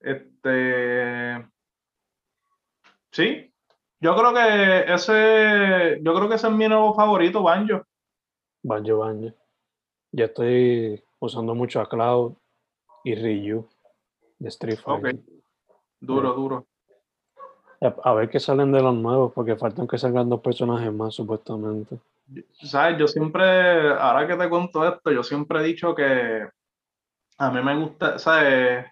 este, 0.00 1.46
sí, 3.10 3.52
yo 4.00 4.16
creo 4.16 4.32
que 4.32 4.92
ese, 4.92 6.00
yo 6.02 6.14
creo 6.14 6.28
que 6.28 6.36
ese 6.36 6.46
es 6.46 6.52
mi 6.52 6.68
nuevo 6.68 6.94
favorito, 6.94 7.42
Banjo. 7.42 7.82
Banjo, 8.62 8.98
Banjo. 8.98 9.34
Yo 10.12 10.24
estoy 10.24 11.02
usando 11.18 11.54
mucho 11.54 11.80
a 11.80 11.88
Cloud 11.88 12.34
y 13.04 13.14
Ryu 13.16 13.68
de 14.38 14.48
Street 14.48 14.78
Fighter. 14.78 15.18
Duro, 16.00 16.32
duro. 16.34 16.66
A 18.04 18.14
ver 18.14 18.30
qué 18.30 18.38
salen 18.38 18.70
de 18.70 18.80
los 18.80 18.94
nuevos, 18.94 19.32
porque 19.32 19.56
faltan 19.56 19.88
que 19.88 19.98
salgan 19.98 20.28
dos 20.28 20.40
personajes 20.40 20.92
más, 20.92 21.14
supuestamente. 21.14 21.98
¿Sabes? 22.62 22.98
Yo 22.98 23.06
siempre, 23.08 23.90
ahora 23.90 24.26
que 24.26 24.36
te 24.36 24.48
cuento 24.48 24.86
esto, 24.86 25.10
yo 25.10 25.22
siempre 25.22 25.60
he 25.60 25.64
dicho 25.64 25.94
que 25.94 26.48
a 27.38 27.50
mí 27.50 27.62
me 27.62 27.76
gusta, 27.76 28.18
¿sabes? 28.18 28.86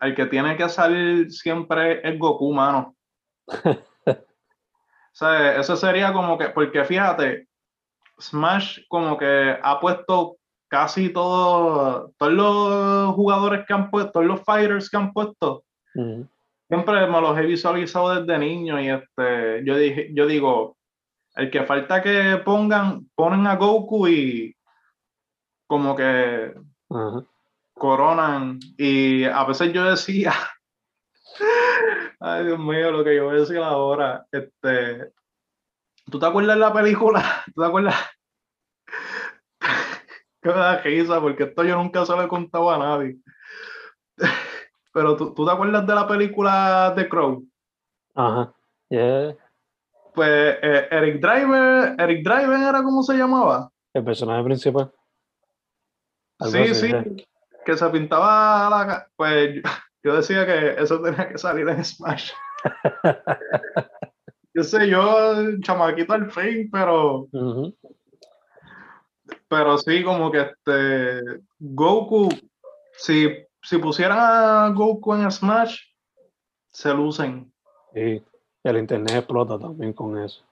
El 0.00 0.14
que 0.14 0.26
tiene 0.26 0.56
que 0.56 0.68
salir 0.68 1.30
siempre 1.30 2.00
es 2.08 2.18
Goku, 2.18 2.52
mano. 2.52 2.94
¿Sabes? 5.12 5.58
Eso 5.58 5.76
sería 5.76 6.12
como 6.12 6.38
que, 6.38 6.50
porque 6.50 6.84
fíjate, 6.84 7.48
Smash 8.20 8.80
como 8.88 9.18
que 9.18 9.58
ha 9.60 9.80
puesto 9.80 10.36
casi 10.68 11.08
todo, 11.10 12.12
todos 12.16 12.32
los 12.32 13.14
jugadores 13.14 13.66
que 13.66 13.74
han 13.74 13.90
puesto, 13.90 14.12
todos 14.12 14.26
los 14.26 14.44
fighters 14.44 14.88
que 14.88 14.96
han 14.96 15.12
puesto. 15.12 15.64
Siempre 16.68 17.06
me 17.06 17.20
los 17.20 17.36
he 17.38 17.42
visualizado 17.42 18.20
desde 18.20 18.38
niño 18.38 18.80
y 18.80 18.90
este, 18.90 19.64
yo 19.64 19.76
dije, 19.76 20.10
yo 20.14 20.26
digo, 20.26 20.77
el 21.38 21.50
que 21.52 21.62
falta 21.62 22.02
que 22.02 22.42
pongan, 22.44 23.08
ponen 23.14 23.46
a 23.46 23.54
Goku 23.54 24.08
y 24.08 24.56
como 25.68 25.94
que 25.94 26.52
coronan. 27.74 28.58
Y 28.76 29.22
a 29.24 29.44
veces 29.44 29.72
yo 29.72 29.84
decía, 29.84 30.32
ay 32.20 32.44
Dios 32.44 32.58
mío, 32.58 32.90
lo 32.90 33.04
que 33.04 33.14
yo 33.14 33.26
voy 33.26 33.36
a 33.36 33.40
decir 33.40 33.58
ahora, 33.58 34.26
este, 34.32 35.12
¿tú 36.10 36.18
te 36.18 36.26
acuerdas 36.26 36.56
de 36.56 36.60
la 36.60 36.72
película? 36.72 37.22
¿Tú 37.54 37.62
te 37.62 37.66
acuerdas? 37.66 37.94
que 40.42 40.48
me 40.48 40.54
da 40.56 40.78
risa 40.78 41.20
porque 41.20 41.44
esto 41.44 41.62
yo 41.62 41.76
nunca 41.76 42.04
se 42.04 42.16
lo 42.16 42.22
he 42.24 42.28
contado 42.28 42.68
a 42.68 42.78
nadie. 42.78 43.16
Pero 44.92 45.16
¿tú, 45.16 45.34
¿tú 45.34 45.46
te 45.46 45.52
acuerdas 45.52 45.86
de 45.86 45.94
la 45.94 46.08
película 46.08 46.92
The 46.96 47.08
Crow? 47.08 47.46
Ajá. 48.16 48.52
Yeah. 48.90 49.36
Pues 50.18 50.58
eh, 50.62 50.88
Eric 50.90 51.20
Driver, 51.20 51.94
Eric 51.96 52.24
Driver 52.24 52.60
era 52.60 52.82
como 52.82 53.04
se 53.04 53.16
llamaba. 53.16 53.70
El 53.94 54.02
personaje 54.02 54.42
principal. 54.42 54.90
Sí, 56.40 56.58
así, 56.58 56.74
sí, 56.74 56.92
que 57.64 57.76
se 57.76 57.88
pintaba 57.90 58.68
la 58.68 59.08
Pues 59.14 59.54
yo, 59.54 59.62
yo 60.02 60.16
decía 60.16 60.44
que 60.44 60.82
eso 60.82 61.00
tenía 61.00 61.28
que 61.28 61.38
salir 61.38 61.68
en 61.68 61.84
Smash. 61.84 62.32
Yo 64.54 64.64
sé, 64.64 64.88
yo, 64.88 65.60
chamaquito 65.60 66.14
al 66.14 66.32
fin, 66.32 66.68
pero, 66.72 67.28
pero 69.46 69.78
sí, 69.78 70.02
como 70.02 70.32
que 70.32 70.40
este 70.40 71.40
Goku, 71.60 72.28
si, 72.94 73.28
si 73.62 73.78
pusieran 73.78 74.18
a 74.18 74.70
Goku 74.74 75.14
en 75.14 75.30
Smash, 75.30 75.78
se 76.72 76.92
lucen. 76.92 77.52
Y 77.94 78.20
el 78.70 78.78
internet 78.78 79.16
explota 79.16 79.58
también 79.58 79.92
con 79.92 80.18
eso. 80.18 80.42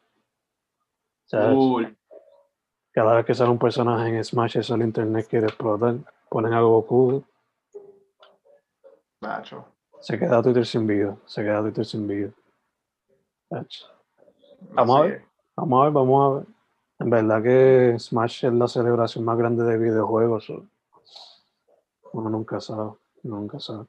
Cada 2.93 3.17
vez 3.17 3.27
que 3.27 3.35
sale 3.35 3.51
un 3.51 3.59
personaje 3.59 4.09
en 4.09 4.25
Smash, 4.25 4.59
eso 4.59 4.75
el 4.75 4.83
internet 4.83 5.27
quiere 5.29 5.47
explotar. 5.47 5.97
Ponen 6.29 6.53
a 6.53 6.61
Goku, 6.61 7.25
se 10.01 10.19
queda 10.19 10.43
Twitter 10.43 10.67
sin 10.67 10.87
vida. 10.87 11.17
Se 11.27 11.43
queda 11.43 11.63
Twitter 11.63 11.85
sin 11.85 12.07
vida. 12.07 12.31
Vamos 14.71 14.99
a 14.99 15.03
ver. 15.03 15.25
Vamos 15.57 15.81
a 15.81 15.85
ver, 15.85 15.93
vamos 15.93 16.25
a 16.25 16.39
ver. 16.39 16.47
En 16.99 17.11
verdad 17.11 17.43
que 17.43 17.97
Smash 17.99 18.45
es 18.45 18.53
la 18.53 18.69
celebración 18.69 19.25
más 19.25 19.37
grande 19.37 19.65
de 19.65 19.79
videojuegos. 19.79 20.53
Uno 22.13 22.31
nunca 22.31 22.61
sabe, 22.61 22.93
nunca 23.23 23.59
sabe. 23.59 23.87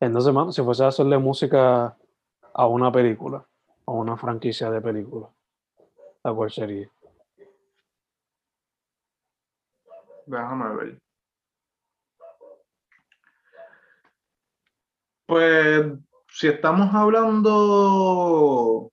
Entonces, 0.00 0.32
mano, 0.32 0.52
si 0.52 0.62
fuese 0.62 0.84
a 0.84 0.88
hacerle 0.88 1.18
música 1.18 1.96
a 2.58 2.66
una 2.66 2.90
película, 2.90 3.46
a 3.86 3.92
una 3.92 4.16
franquicia 4.16 4.70
de 4.70 4.80
película, 4.80 5.28
¿a 6.22 6.32
cuál 6.32 6.50
sería? 6.50 6.90
Déjame 10.24 10.74
ver. 10.74 10.98
Pues, 15.26 15.86
si 16.30 16.48
estamos 16.48 16.94
hablando. 16.94 18.90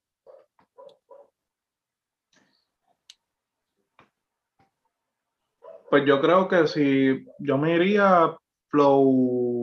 Pues 5.90 6.06
yo 6.06 6.20
creo 6.20 6.50
que 6.50 6.68
si 6.68 7.26
yo 7.40 7.58
me 7.58 7.76
iría 7.76 8.36
Flow, 8.68 9.63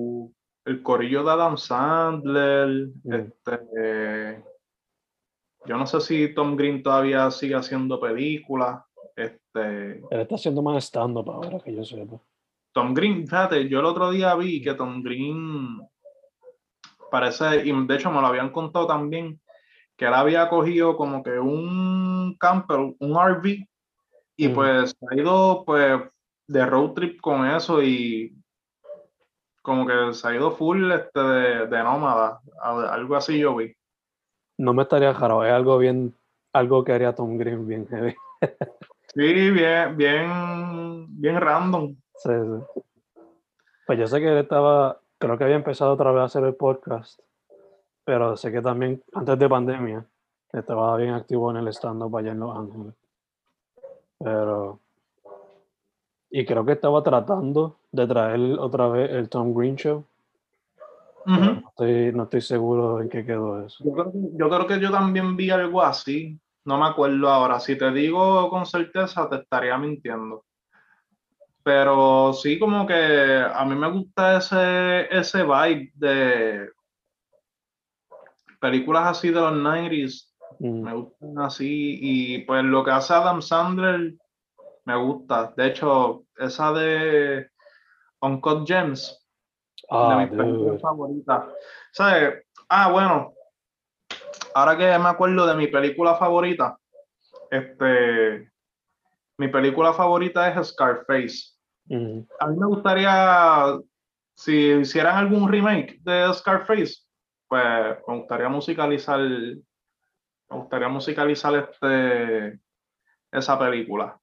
el 0.64 0.82
corillo 0.82 1.24
de 1.24 1.30
Adam 1.32 1.56
Sandler, 1.56 2.88
Mm. 3.02 3.14
este, 3.14 4.44
yo 5.66 5.76
no 5.76 5.86
sé 5.86 6.00
si 6.00 6.34
Tom 6.34 6.56
Green 6.56 6.82
todavía 6.82 7.30
sigue 7.30 7.54
haciendo 7.54 7.98
películas, 8.00 8.82
este, 9.16 9.98
Él 10.10 10.20
está 10.20 10.34
haciendo 10.36 10.62
más 10.62 10.84
stand-up 10.84 11.30
ahora 11.30 11.58
que 11.60 11.74
yo 11.74 11.84
sepa. 11.84 12.18
Tom 12.72 12.94
Green, 12.94 13.26
fíjate, 13.26 13.68
yo 13.68 13.80
el 13.80 13.86
otro 13.86 14.10
día 14.10 14.34
vi 14.36 14.62
que 14.62 14.74
Tom 14.74 15.02
Green 15.02 15.80
parece, 17.10 17.66
y 17.66 17.86
de 17.86 17.94
hecho 17.94 18.10
me 18.10 18.20
lo 18.20 18.26
habían 18.28 18.50
contado 18.50 18.86
también, 18.86 19.40
que 19.96 20.06
él 20.06 20.14
había 20.14 20.48
cogido 20.48 20.96
como 20.96 21.22
que 21.22 21.38
un 21.38 22.36
camper, 22.38 22.78
un 22.78 23.16
RV, 23.16 23.66
y 24.36 24.48
pues 24.48 24.94
ha 25.10 25.14
ido 25.14 25.64
pues 25.66 26.00
de 26.46 26.64
road 26.66 26.92
trip 26.92 27.20
con 27.20 27.46
eso 27.46 27.82
y 27.82 28.34
como 29.62 29.86
que 29.86 30.14
se 30.14 30.28
ha 30.28 30.34
ido 30.34 30.50
full 30.52 30.90
este 30.92 31.20
de, 31.20 31.66
de 31.66 31.82
nómada, 31.82 32.40
algo 32.62 33.16
así 33.16 33.38
yo 33.38 33.56
vi. 33.56 33.74
No 34.58 34.74
me 34.74 34.82
estaría 34.82 35.12
raro, 35.12 35.44
es 35.44 35.52
algo 35.52 35.78
bien, 35.78 36.14
algo 36.52 36.84
que 36.84 36.92
haría 36.92 37.14
Tom 37.14 37.38
Green 37.38 37.66
bien 37.66 37.86
heavy. 37.88 38.14
Sí, 39.14 39.50
bien, 39.50 39.96
bien, 39.96 41.20
bien 41.20 41.40
random. 41.40 41.96
Sí, 42.14 42.30
sí. 42.30 42.82
Pues 43.84 43.98
yo 43.98 44.06
sé 44.06 44.20
que 44.20 44.28
él 44.28 44.38
estaba, 44.38 45.00
creo 45.18 45.36
que 45.36 45.42
había 45.42 45.56
empezado 45.56 45.94
otra 45.94 46.12
vez 46.12 46.20
a 46.20 46.26
hacer 46.26 46.44
el 46.44 46.54
podcast, 46.54 47.18
pero 48.04 48.36
sé 48.36 48.52
que 48.52 48.62
también 48.62 49.02
antes 49.12 49.36
de 49.36 49.48
pandemia 49.48 50.06
estaba 50.52 50.96
bien 50.96 51.10
activo 51.10 51.50
en 51.50 51.56
el 51.56 51.68
stand-up 51.68 52.16
allá 52.16 52.30
en 52.30 52.38
Los 52.38 52.56
Ángeles. 52.56 52.94
Pero. 54.16 54.78
Y 56.30 56.46
creo 56.46 56.64
que 56.64 56.72
estaba 56.72 57.02
tratando 57.02 57.79
de 57.92 58.06
traer 58.06 58.40
otra 58.58 58.88
vez 58.88 59.10
el 59.10 59.28
Tom 59.28 59.52
Green 59.54 59.76
Show. 59.76 60.04
no, 61.26 61.62
estoy, 61.68 62.12
no 62.12 62.22
estoy 62.24 62.40
seguro 62.40 63.00
en 63.00 63.08
qué 63.08 63.24
quedó 63.24 63.64
eso. 63.64 63.84
Yo 63.84 63.92
creo, 63.92 64.12
que- 64.12 64.18
yo 64.38 64.48
creo 64.48 64.66
que 64.66 64.80
yo 64.80 64.90
también 64.90 65.36
vi 65.36 65.50
algo 65.50 65.82
así. 65.82 66.38
No 66.64 66.78
me 66.78 66.86
acuerdo 66.86 67.28
ahora. 67.28 67.58
Si 67.60 67.76
te 67.76 67.90
digo 67.90 68.48
con 68.50 68.66
certeza, 68.66 69.28
te 69.28 69.36
estaría 69.36 69.76
mintiendo. 69.78 70.44
Pero 71.62 72.32
sí, 72.32 72.58
como 72.58 72.86
que 72.86 73.42
a 73.54 73.64
mí 73.64 73.74
me 73.76 73.90
gusta 73.90 74.38
ese, 74.38 75.14
ese 75.14 75.42
vibe 75.42 75.90
de 75.94 76.70
películas 78.60 79.06
así 79.18 79.28
de 79.28 79.40
los 79.40 79.52
90s. 79.52 80.34
Mm, 80.58 80.82
Me 80.82 80.94
gustan 80.94 81.38
así. 81.38 81.98
Y 82.00 82.38
pues 82.44 82.64
lo 82.64 82.84
que 82.84 82.90
hace 82.90 83.12
Adam 83.14 83.40
Sandler 83.42 84.14
me 84.84 84.96
gusta. 84.96 85.52
De 85.56 85.66
hecho, 85.68 86.24
esa 86.38 86.72
de 86.72 87.48
Uncut 88.22 88.66
Gems 88.66 89.20
de 89.82 89.86
Ah, 89.90 90.18
mis 90.18 90.36
películas 90.36 90.80
favoritas. 90.80 91.44
¿Sabes? 91.92 92.44
Ah, 92.68 92.90
bueno. 92.90 93.34
Ahora 94.54 94.76
que 94.76 94.98
me 94.98 95.08
acuerdo 95.08 95.46
de 95.46 95.54
mi 95.54 95.68
película 95.68 96.16
favorita, 96.16 96.76
este, 97.50 98.50
mi 99.38 99.48
película 99.48 99.92
favorita 99.92 100.48
es 100.48 100.68
Scarface. 100.68 101.54
A 102.38 102.46
mí 102.46 102.56
me 102.56 102.66
gustaría, 102.66 103.78
si 104.34 104.72
hicieran 104.72 105.16
algún 105.16 105.50
remake 105.50 105.98
de 106.02 106.32
Scarface, 106.34 107.02
pues 107.48 107.64
me 108.06 108.18
gustaría 108.18 108.48
musicalizar, 108.48 109.18
me 109.18 109.62
gustaría 110.48 110.88
musicalizar 110.88 111.54
este, 111.56 112.60
esa 113.32 113.58
película. 113.58 114.19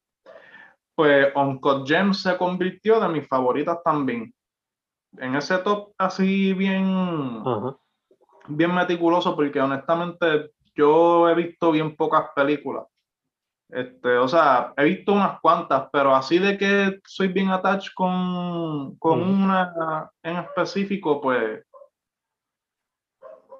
Pues 0.98 1.28
Uncut 1.36 1.86
Gems 1.86 2.22
se 2.22 2.36
convirtió 2.36 2.98
de 2.98 3.06
mis 3.08 3.28
favoritas 3.28 3.78
también. 3.84 4.34
En 5.16 5.36
ese 5.36 5.56
top 5.58 5.92
así 5.96 6.52
bien, 6.54 7.40
Ajá. 7.46 7.76
bien 8.48 8.74
meticuloso, 8.74 9.36
porque 9.36 9.60
honestamente 9.60 10.50
yo 10.74 11.28
he 11.28 11.36
visto 11.36 11.70
bien 11.70 11.94
pocas 11.94 12.30
películas. 12.34 12.84
Este, 13.68 14.16
o 14.18 14.26
sea, 14.26 14.74
he 14.76 14.82
visto 14.86 15.12
unas 15.12 15.38
cuantas, 15.38 15.88
pero 15.92 16.16
así 16.16 16.40
de 16.40 16.58
que 16.58 16.98
soy 17.06 17.28
bien 17.28 17.50
attached 17.50 17.92
con, 17.94 18.96
con 18.96 19.22
una 19.22 20.10
en 20.20 20.38
específico, 20.38 21.20
pues, 21.20 21.64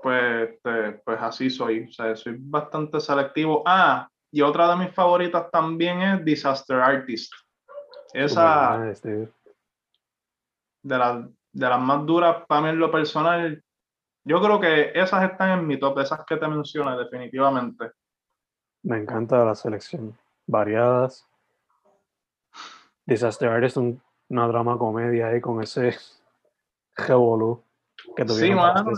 pues, 0.02 0.48
este, 0.48 0.92
pues 1.04 1.20
así 1.20 1.50
soy. 1.50 1.86
O 1.88 1.92
sea, 1.92 2.16
soy 2.16 2.34
bastante 2.36 2.98
selectivo. 2.98 3.62
Ah, 3.64 4.08
y 4.30 4.42
otra 4.42 4.68
de 4.70 4.76
mis 4.84 4.94
favoritas 4.94 5.50
también 5.50 6.00
es 6.02 6.24
Disaster 6.24 6.76
Artist. 6.80 7.32
Esa 8.12 8.78
dude. 9.02 9.32
de 10.82 10.98
las, 10.98 11.24
de 11.52 11.68
las 11.68 11.80
más 11.80 12.06
duras 12.06 12.44
para 12.46 12.62
mí 12.62 12.68
en 12.70 12.78
lo 12.78 12.90
personal. 12.90 13.62
Yo 14.24 14.40
creo 14.42 14.60
que 14.60 14.92
esas 14.94 15.30
están 15.30 15.58
en 15.60 15.66
mi 15.66 15.78
top, 15.78 15.98
esas 16.00 16.24
que 16.26 16.36
te 16.36 16.48
mencioné 16.48 16.96
definitivamente. 16.96 17.92
Me 18.82 18.98
encanta 18.98 19.44
la 19.44 19.54
selección. 19.54 20.16
Variadas. 20.46 21.26
Disaster 23.06 23.48
Artist, 23.48 23.76
un- 23.78 24.02
una 24.28 24.46
drama 24.48 24.76
comedia 24.78 25.28
ahí 25.28 25.40
con 25.40 25.62
ese 25.62 25.96
revolú 26.96 27.62
que 28.16 28.26
Sí, 28.28 28.50
mano, 28.54 28.90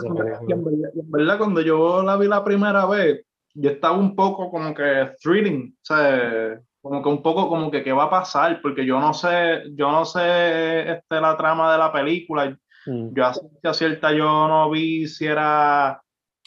en 0.48 1.10
verdad, 1.10 1.38
cuando 1.38 1.60
yo 1.62 2.02
la 2.02 2.16
vi 2.16 2.26
la 2.28 2.44
primera 2.44 2.84
vez, 2.86 3.24
yo 3.54 3.70
estaba 3.70 3.96
un 3.96 4.14
poco 4.14 4.50
como 4.50 4.74
que 4.74 5.10
thrilling, 5.22 5.74
o 5.74 5.84
sea, 5.84 6.60
como 6.80 7.02
que 7.02 7.08
un 7.08 7.22
poco 7.22 7.48
como 7.48 7.70
que 7.70 7.82
qué 7.82 7.92
va 7.92 8.04
a 8.04 8.10
pasar, 8.10 8.60
porque 8.62 8.86
yo 8.86 9.00
no 9.00 9.12
sé, 9.12 9.64
yo 9.74 9.90
no 9.90 10.04
sé 10.04 10.92
este, 10.92 11.20
la 11.20 11.36
trama 11.36 11.72
de 11.72 11.78
la 11.78 11.92
película, 11.92 12.56
Mm. 12.86 13.14
Yo 13.14 13.70
a 13.70 13.74
cierta 13.74 14.12
yo 14.12 14.48
no 14.48 14.70
vi 14.70 15.06
si 15.06 15.26
era 15.26 16.02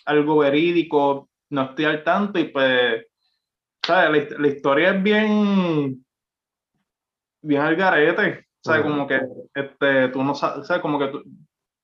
algo 0.05 0.37
verídico, 0.37 1.29
no 1.49 1.63
estoy 1.63 1.85
al 1.85 2.03
tanto 2.03 2.39
y 2.39 2.45
pues, 2.45 3.05
¿sabes? 3.85 4.31
La, 4.31 4.39
la 4.39 4.47
historia 4.47 4.89
es 4.91 5.03
bien, 5.03 6.05
bien 7.41 7.61
al 7.61 7.75
garete, 7.75 8.47
¿sabes? 8.61 8.81
Ajá. 8.81 8.89
Como 8.89 9.07
que 9.07 9.21
este, 9.53 10.09
tú 10.09 10.23
no 10.23 10.33
sabes, 10.33 10.67
¿sabes? 10.67 10.81
Como 10.81 10.99
que 10.99 11.07
tú, 11.07 11.23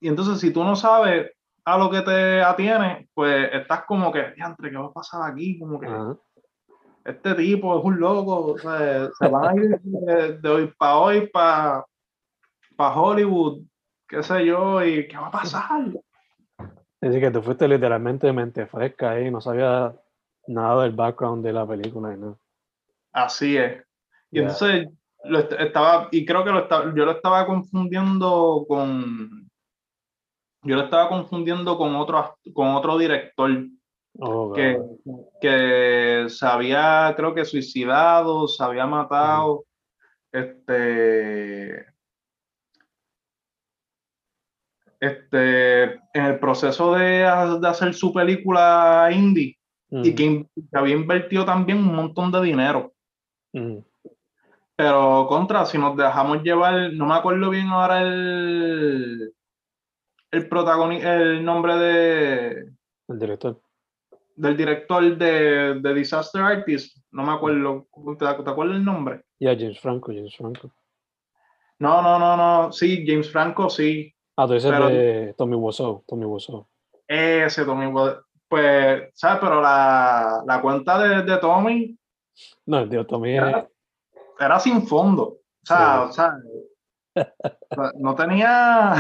y 0.01 0.07
entonces 0.07 0.39
si 0.39 0.51
tú 0.51 0.63
no 0.63 0.75
sabes 0.75 1.31
a 1.65 1.77
lo 1.77 1.89
que 1.89 2.01
te 2.01 2.41
atiene, 2.41 3.07
pues 3.13 3.49
estás 3.53 3.83
como 3.85 4.11
que, 4.11 4.31
diantre, 4.35 4.69
¿qué 4.71 4.77
va 4.77 4.85
a 4.87 4.93
pasar 4.93 5.29
aquí? 5.31 5.57
Como 5.59 5.79
que 5.79 5.87
este 7.05 7.35
tipo 7.35 7.77
es 7.79 7.85
un 7.85 7.99
loco, 7.99 8.45
o 8.53 8.57
sea, 8.57 9.09
se 9.17 9.27
van 9.27 9.49
a 9.49 9.61
ir 9.61 9.79
de, 9.81 10.37
de 10.37 10.49
hoy 10.49 10.73
para 10.77 10.97
hoy 10.97 11.27
para 11.27 11.85
Hollywood, 12.77 13.61
qué 14.07 14.23
sé 14.23 14.45
yo, 14.45 14.83
y 14.83 15.07
qué 15.07 15.17
va 15.17 15.27
a 15.27 15.31
pasar. 15.31 15.81
Así 17.01 17.19
que 17.19 17.31
tú 17.31 17.41
fuiste 17.41 17.67
literalmente 17.67 18.27
de 18.27 18.33
mente 18.33 18.65
fresca 18.67 19.11
ahí, 19.11 19.31
no 19.31 19.39
sabía 19.41 19.93
nada 20.47 20.83
del 20.83 20.91
background 20.93 21.45
de 21.45 21.53
la 21.53 21.65
película 21.67 22.13
y 22.13 22.17
nada. 22.17 22.35
Así 23.13 23.57
es. 23.57 23.83
Y 24.31 24.39
entonces 24.39 24.89
lo 25.23 25.39
est- 25.39 25.53
estaba, 25.53 26.07
y 26.11 26.25
creo 26.25 26.43
que 26.43 26.51
lo 26.51 26.59
estaba, 26.59 26.85
yo 26.93 27.05
lo 27.05 27.11
estaba 27.11 27.45
confundiendo 27.45 28.65
con, 28.67 29.38
yo 30.63 30.75
lo 30.75 30.83
estaba 30.83 31.09
confundiendo 31.09 31.77
con 31.77 31.95
otro, 31.95 32.37
con 32.53 32.69
otro 32.69 32.97
director 32.97 33.49
Oh, 34.21 34.51
que, 34.53 34.77
que 35.39 36.25
se 36.29 36.45
había, 36.45 37.13
creo 37.15 37.33
que 37.33 37.45
suicidado, 37.45 38.47
se 38.47 38.61
había 38.63 38.85
matado, 38.85 39.65
este, 40.31 41.85
este, 44.99 45.83
en 45.83 46.25
el 46.25 46.39
proceso 46.39 46.93
de, 46.95 47.19
de 47.61 47.67
hacer 47.67 47.93
su 47.93 48.11
película 48.11 49.09
indie 49.13 49.57
y 49.89 50.13
que, 50.13 50.45
había 50.73 50.95
invertido 50.95 51.45
también 51.45 51.77
un 51.77 51.95
montón 51.95 52.31
de 52.31 52.41
dinero. 52.41 52.91
Pero 54.75 55.27
contra, 55.29 55.65
si 55.65 55.77
nos 55.77 55.95
dejamos 55.95 56.43
llevar, 56.43 56.91
no 56.93 57.05
me 57.05 57.13
acuerdo 57.13 57.49
bien 57.49 57.67
ahora 57.67 58.01
el, 58.01 59.33
el 60.31 60.47
protagonista, 60.47 61.15
el 61.15 61.43
nombre 61.43 61.75
de, 61.77 62.49
El 63.07 63.19
director. 63.19 63.61
del 64.35 64.55
director 64.57 65.17
de, 65.17 65.79
de 65.79 65.93
Disaster 65.93 66.41
Artist, 66.41 66.97
no 67.11 67.23
me 67.23 67.33
acuerdo, 67.33 67.87
¿te, 68.17 68.25
te 68.43 68.49
acuerdas 68.49 68.75
el 68.77 68.85
nombre? 68.85 69.23
Ya, 69.39 69.55
James 69.55 69.79
Franco, 69.79 70.11
James 70.13 70.35
Franco. 70.35 70.71
No, 71.79 72.01
no, 72.01 72.19
no, 72.19 72.35
no, 72.37 72.71
sí, 72.71 73.05
James 73.07 73.31
Franco, 73.31 73.69
sí, 73.69 74.13
Ah, 74.35 74.47
tú 74.47 74.53
dices 74.53 74.71
de 74.71 75.33
Tommy 75.37 75.55
Wiseau, 75.55 76.03
Tommy 76.07 76.23
Wiseau. 76.25 76.65
ese 77.07 77.65
Tommy, 77.65 77.87
Wa- 77.87 78.23
pues, 78.47 79.09
¿sabes? 79.13 79.39
Pero 79.41 79.61
la, 79.61 80.43
la 80.47 80.61
cuenta 80.61 80.97
de, 80.97 81.23
de 81.23 81.37
Tommy 81.39 81.97
No, 82.65 82.79
el 82.79 82.89
tío 82.89 83.05
Tommy 83.05 83.35
Era- 83.35 83.67
sin 84.61 84.87
fondo, 84.87 85.23
o 85.23 85.41
sea, 85.65 86.03
Sí. 86.03 86.09
o 86.09 86.11
sea, 86.13 86.33
o 87.15 87.15
sea, 87.75 87.91
no 87.97 88.15
tenía, 88.15 88.93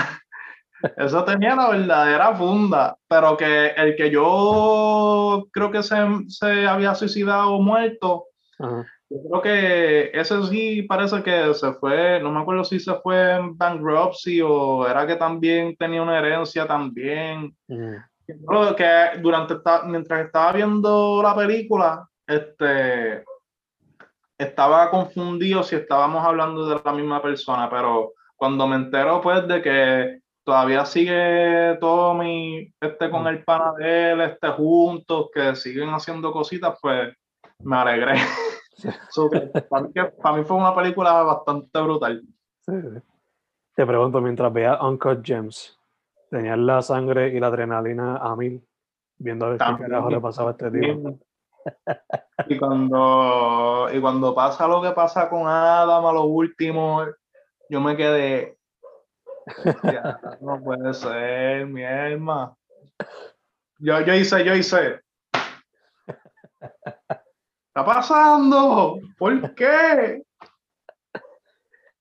eso 0.97 1.23
tenía 1.25 1.55
la 1.55 1.69
verdadera 1.69 2.35
funda, 2.35 2.97
pero 3.07 3.35
que 3.37 3.67
el 3.69 3.95
que 3.95 4.09
yo 4.09 5.47
creo 5.51 5.71
que 5.71 5.83
se, 5.83 5.95
se 6.27 6.67
había 6.67 6.95
suicidado 6.95 7.53
o 7.53 7.61
muerto, 7.61 8.25
Ajá. 8.59 8.85
yo 9.09 9.17
creo 9.29 9.41
que 9.41 10.11
ese 10.13 10.41
sí 10.47 10.81
parece 10.83 11.21
que 11.23 11.53
se 11.53 11.73
fue, 11.73 12.19
no 12.21 12.31
me 12.31 12.41
acuerdo 12.41 12.63
si 12.63 12.79
se 12.79 12.93
fue 12.95 13.35
en 13.35 13.57
bankruptcy 13.57 14.41
o 14.41 14.87
era 14.87 15.05
que 15.07 15.15
también 15.15 15.75
tenía 15.75 16.01
una 16.01 16.19
herencia 16.19 16.65
también. 16.67 17.55
Creo 17.67 18.75
que 18.75 19.19
durante 19.21 19.55
esta- 19.55 19.83
mientras 19.83 20.25
estaba 20.25 20.53
viendo 20.53 21.21
la 21.23 21.35
película, 21.35 22.07
este 22.27 23.23
estaba 24.37 24.89
confundido 24.89 25.63
si 25.63 25.75
estábamos 25.75 26.23
hablando 26.23 26.65
de 26.67 26.79
la 26.83 26.93
misma 26.93 27.21
persona, 27.21 27.69
pero 27.69 28.13
cuando 28.35 28.67
me 28.67 28.77
entero 28.77 29.19
pues 29.21 29.45
de 29.47 29.61
que 29.61 30.19
todavía 30.49 30.83
sigue 30.83 31.77
Tommy 31.79 32.73
este 32.81 33.11
con 33.11 33.27
el 33.27 33.43
pana 33.43 33.73
de 33.77 34.11
él, 34.11 34.21
este 34.21 34.47
juntos, 34.49 35.29
que 35.31 35.55
siguen 35.55 35.89
haciendo 35.89 36.31
cositas, 36.31 36.75
pues 36.81 37.13
me 37.59 37.77
alegré. 37.77 38.13
So, 39.11 39.29
para, 39.69 39.83
mí, 39.83 39.91
que- 39.93 40.05
para 40.05 40.37
mí 40.37 40.43
fue 40.45 40.55
una 40.55 40.73
película 40.73 41.21
bastante 41.21 41.81
brutal. 41.81 42.23
sí, 42.61 42.71
sí. 42.81 43.01
Te 43.75 43.85
pregunto, 43.85 44.21
mientras 44.21 44.53
veas 44.53 44.81
Uncut 44.81 45.19
Gems, 45.21 45.77
¿tenías 46.29 46.57
la 46.57 46.81
sangre 46.81 47.27
y 47.27 47.39
la 47.41 47.47
adrenalina 47.47 48.17
a 48.17 48.35
mil? 48.37 48.65
Viendo 49.17 49.45
a 49.45 49.49
ver 49.49 49.57
qué 49.57 49.65
También. 49.65 49.89
carajo 49.89 50.09
le 50.11 50.21
pasaba 50.21 50.51
a 50.51 50.53
este 50.53 50.71
tipo. 50.71 51.19
Y 52.47 52.57
cuando, 52.57 53.89
y 53.93 53.99
cuando 53.99 54.33
pasa 54.33 54.65
lo 54.65 54.81
que 54.81 54.91
pasa 54.91 55.29
con 55.29 55.45
Adam 55.45 56.05
a 56.05 56.13
lo 56.13 56.23
último, 56.23 57.03
yo 57.67 57.81
me 57.81 57.97
quedé. 57.97 58.58
"Ya, 59.83 60.19
no 60.41 60.61
puede 60.61 60.93
ser, 60.93 61.65
mi 61.65 61.83
alma. 61.83 62.55
Yo, 63.79 64.01
yo 64.01 64.13
hice, 64.13 64.43
yo 64.43 64.53
hice. 64.53 65.01
¿Está 67.67 67.85
pasando? 67.85 68.99
¿Por 69.17 69.55
qué? 69.55 70.23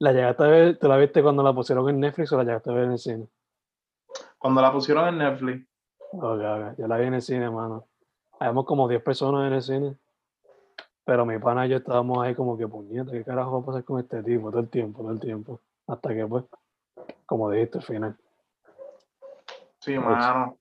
¿La 0.01 0.13
llegaste 0.13 0.45
a 0.45 0.47
ver, 0.47 0.79
tú 0.79 0.89
la 0.89 0.97
viste 0.97 1.23
cuando 1.23 1.43
la 1.43 1.53
pusieron 1.53 1.89
en 1.89 2.01
Netflix 2.01 2.33
o 2.33 2.37
la 2.37 2.45
llegaste 2.45 2.71
a 2.71 2.75
ver 2.75 2.85
en 2.85 2.93
el 2.93 2.99
cine? 2.99 3.29
Cuando 4.39 4.63
la 4.63 4.73
pusieron 4.73 5.09
en 5.09 5.19
Netflix. 5.19 5.69
Ok, 6.13 6.41
ok. 6.41 6.79
Yo 6.79 6.87
la 6.87 6.97
vi 6.97 7.07
en 7.07 7.15
el 7.15 7.23
cine, 7.23 7.51
mano. 7.51 7.87
Habíamos 8.39 8.65
como 8.65 8.89
10 8.89 9.03
personas 9.03 9.47
en 9.49 9.53
el 9.53 9.63
cine. 9.63 9.97
Pero 11.05 11.25
mi 11.27 11.39
pana 11.39 11.67
y 11.67 11.71
yo 11.71 11.79
estábamos 11.79 12.19
ahí 12.19 12.35
como 12.35 12.57
que, 12.57 12.69
puñeta, 12.69 13.11
¿qué 13.11 13.25
carajo 13.25 13.53
va 13.53 13.59
a 13.63 13.67
pasar 13.67 13.85
con 13.85 13.99
este 13.99 14.23
tipo? 14.23 14.51
Todo 14.51 14.61
el 14.61 14.69
tiempo, 14.69 15.03
todo 15.03 15.13
el 15.13 15.21
tiempo. 15.21 15.61
Hasta 15.87 16.15
que, 16.15 16.27
pues, 16.27 16.45
como 17.27 17.51
dijiste, 17.51 17.79
al 17.79 17.85
final. 17.85 18.17
Sí, 19.81 19.93
hecho. 19.93 20.01
mano. 20.03 20.59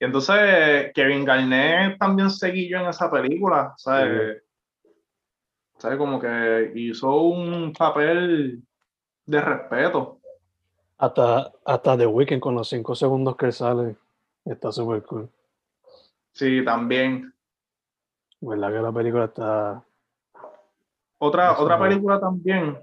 Y 0.00 0.04
entonces 0.04 0.92
Kevin 0.94 1.24
Garnett 1.24 1.98
también 1.98 2.30
seguí 2.30 2.68
yo 2.68 2.78
en 2.78 2.86
esa 2.86 3.10
película, 3.10 3.74
¿sabes? 3.76 4.42
¿Sabes? 5.78 5.98
Como 5.98 6.20
que 6.20 6.72
hizo 6.74 7.12
un 7.22 7.72
papel 7.72 8.62
de 9.26 9.40
respeto. 9.40 10.20
Hasta, 10.98 11.52
hasta 11.64 11.96
The 11.96 12.06
Weeknd 12.06 12.40
con 12.40 12.54
los 12.54 12.68
5 12.68 12.94
segundos 12.94 13.36
que 13.36 13.52
sale. 13.52 13.96
Está 14.44 14.72
súper 14.72 15.02
cool. 15.04 15.30
Sí, 16.32 16.64
también. 16.64 17.32
¿Verdad 18.40 18.72
que 18.72 18.78
la 18.78 18.92
película 18.92 19.24
está... 19.26 19.84
Otra, 21.18 21.58
otra 21.58 21.78
película 21.80 22.20
también, 22.20 22.78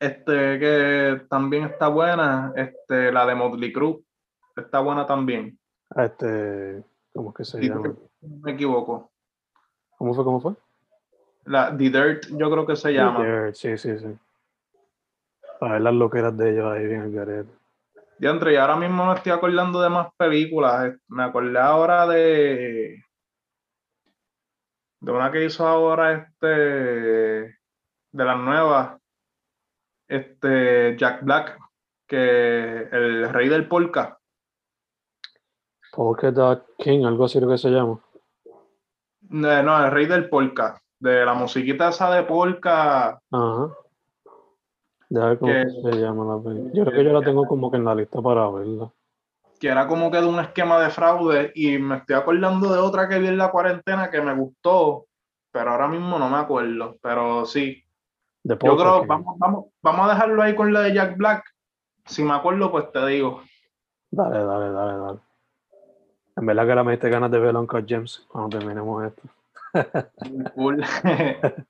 este, 0.00 0.58
que 0.58 1.22
también 1.28 1.64
está 1.64 1.88
buena, 1.88 2.52
este, 2.56 3.12
la 3.12 3.26
de 3.26 3.34
Motley 3.34 3.72
Crue, 3.72 4.00
está 4.56 4.80
buena 4.80 5.06
también, 5.06 5.58
Este, 5.94 6.82
¿Cómo 7.12 7.30
es 7.30 7.36
que 7.36 7.44
se 7.44 7.60
llama? 7.60 7.94
me 8.20 8.52
equivoco. 8.52 9.10
¿Cómo 9.98 10.14
fue? 10.14 10.24
¿Cómo 10.24 10.40
fue? 10.40 10.54
La 11.44 11.76
The 11.76 11.90
Dirt, 11.90 12.26
yo 12.30 12.50
creo 12.50 12.66
que 12.66 12.76
se 12.76 12.92
llama. 12.92 13.22
Dirt, 13.22 13.54
Sí, 13.54 13.76
sí, 13.76 13.98
sí. 13.98 14.16
Para 15.58 15.74
ver 15.74 15.82
las 15.82 15.94
loqueras 15.94 16.36
de 16.36 16.50
ellos 16.50 16.72
ahí 16.72 16.86
bien 16.86 17.02
el 17.02 17.12
garete. 17.12 17.52
Diantre, 18.18 18.54
y 18.54 18.56
ahora 18.56 18.76
mismo 18.76 19.06
me 19.06 19.14
estoy 19.14 19.32
acordando 19.32 19.80
de 19.80 19.90
más 19.90 20.08
películas. 20.16 20.94
Me 21.08 21.24
acordé 21.24 21.58
ahora 21.58 22.06
de. 22.06 23.02
De 25.00 25.12
una 25.12 25.30
que 25.32 25.44
hizo 25.44 25.66
ahora 25.66 26.12
este. 26.12 26.46
De 26.46 28.24
las 28.24 28.38
nuevas. 28.38 28.99
Este. 30.10 30.96
Jack 30.96 31.22
Black. 31.24 31.58
Que 32.06 32.88
el 32.90 33.28
rey 33.32 33.48
del 33.48 33.68
polka. 33.68 34.18
Polka 35.92 36.30
Dot 36.30 36.64
King, 36.78 37.04
algo 37.04 37.24
así 37.24 37.40
lo 37.40 37.48
que 37.48 37.58
se 37.58 37.70
llama. 37.70 38.00
No, 39.28 39.62
no, 39.62 39.84
el 39.84 39.90
rey 39.90 40.06
del 40.06 40.28
polka. 40.28 40.80
De 40.98 41.24
la 41.24 41.34
musiquita 41.34 41.88
esa 41.88 42.10
de 42.14 42.24
polka. 42.24 43.20
Ajá. 43.30 43.70
Ya 45.08 45.26
ver 45.26 45.38
cómo 45.38 45.52
Que- 45.52 45.66
se 45.68 45.92
llama 46.00 46.36
la 46.36 46.42
película. 46.42 46.72
Yo 46.74 46.84
creo 46.84 46.96
que 46.98 47.04
yo 47.04 47.12
la 47.12 47.22
tengo 47.24 47.46
como 47.46 47.70
que 47.70 47.76
en 47.78 47.84
la 47.84 47.94
lista 47.94 48.20
para 48.20 48.48
verla. 48.50 48.90
Que 49.58 49.68
era 49.68 49.86
como 49.86 50.10
que 50.10 50.20
de 50.20 50.26
un 50.26 50.38
esquema 50.40 50.80
de 50.80 50.90
fraude. 50.90 51.52
Y 51.54 51.78
me 51.78 51.96
estoy 51.98 52.16
acordando 52.16 52.72
de 52.72 52.78
otra 52.78 53.08
que 53.08 53.18
vi 53.18 53.28
en 53.28 53.38
la 53.38 53.50
cuarentena 53.50 54.10
que 54.10 54.20
me 54.20 54.34
gustó. 54.34 55.06
Pero 55.52 55.70
ahora 55.70 55.88
mismo 55.88 56.18
no 56.18 56.28
me 56.28 56.36
acuerdo. 56.38 56.96
Pero 57.02 57.44
sí. 57.46 57.82
Yo 58.44 58.58
creo, 58.58 59.00
King. 59.00 59.08
vamos, 59.08 59.38
vamos, 59.38 59.64
vamos 59.82 60.06
a 60.06 60.14
dejarlo 60.14 60.42
ahí 60.42 60.54
con 60.54 60.72
la 60.72 60.80
de 60.80 60.94
Jack 60.94 61.16
Black. 61.16 61.44
Si 62.06 62.22
me 62.22 62.34
acuerdo, 62.34 62.70
pues 62.70 62.90
te 62.92 63.06
digo. 63.06 63.42
Dale, 64.10 64.44
dale, 64.44 64.70
dale, 64.70 64.98
dale. 64.98 65.20
En 66.36 66.46
verdad 66.46 66.64
que 66.64 66.70
ahora 66.70 66.84
me 66.84 66.92
diste 66.92 67.10
ganas 67.10 67.30
de 67.30 67.38
ver 67.38 67.54
Uncut 67.54 67.86
Gems 67.86 68.26
cuando 68.28 68.58
terminemos 68.58 69.04
esto. 69.04 69.22
Cool. 70.54 70.84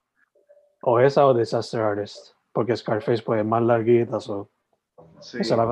O 0.83 0.99
esa 0.99 1.27
o 1.27 1.35
Disaster 1.35 1.81
Artist. 1.81 2.35
Porque 2.53 2.75
Scarface 2.75 3.23
pues 3.23 3.41
es 3.41 3.47
más 3.47 3.62
larguita, 3.62 4.18
so. 4.18 4.49
Sí. 5.21 5.39
Esa 5.41 5.57
la 5.57 5.66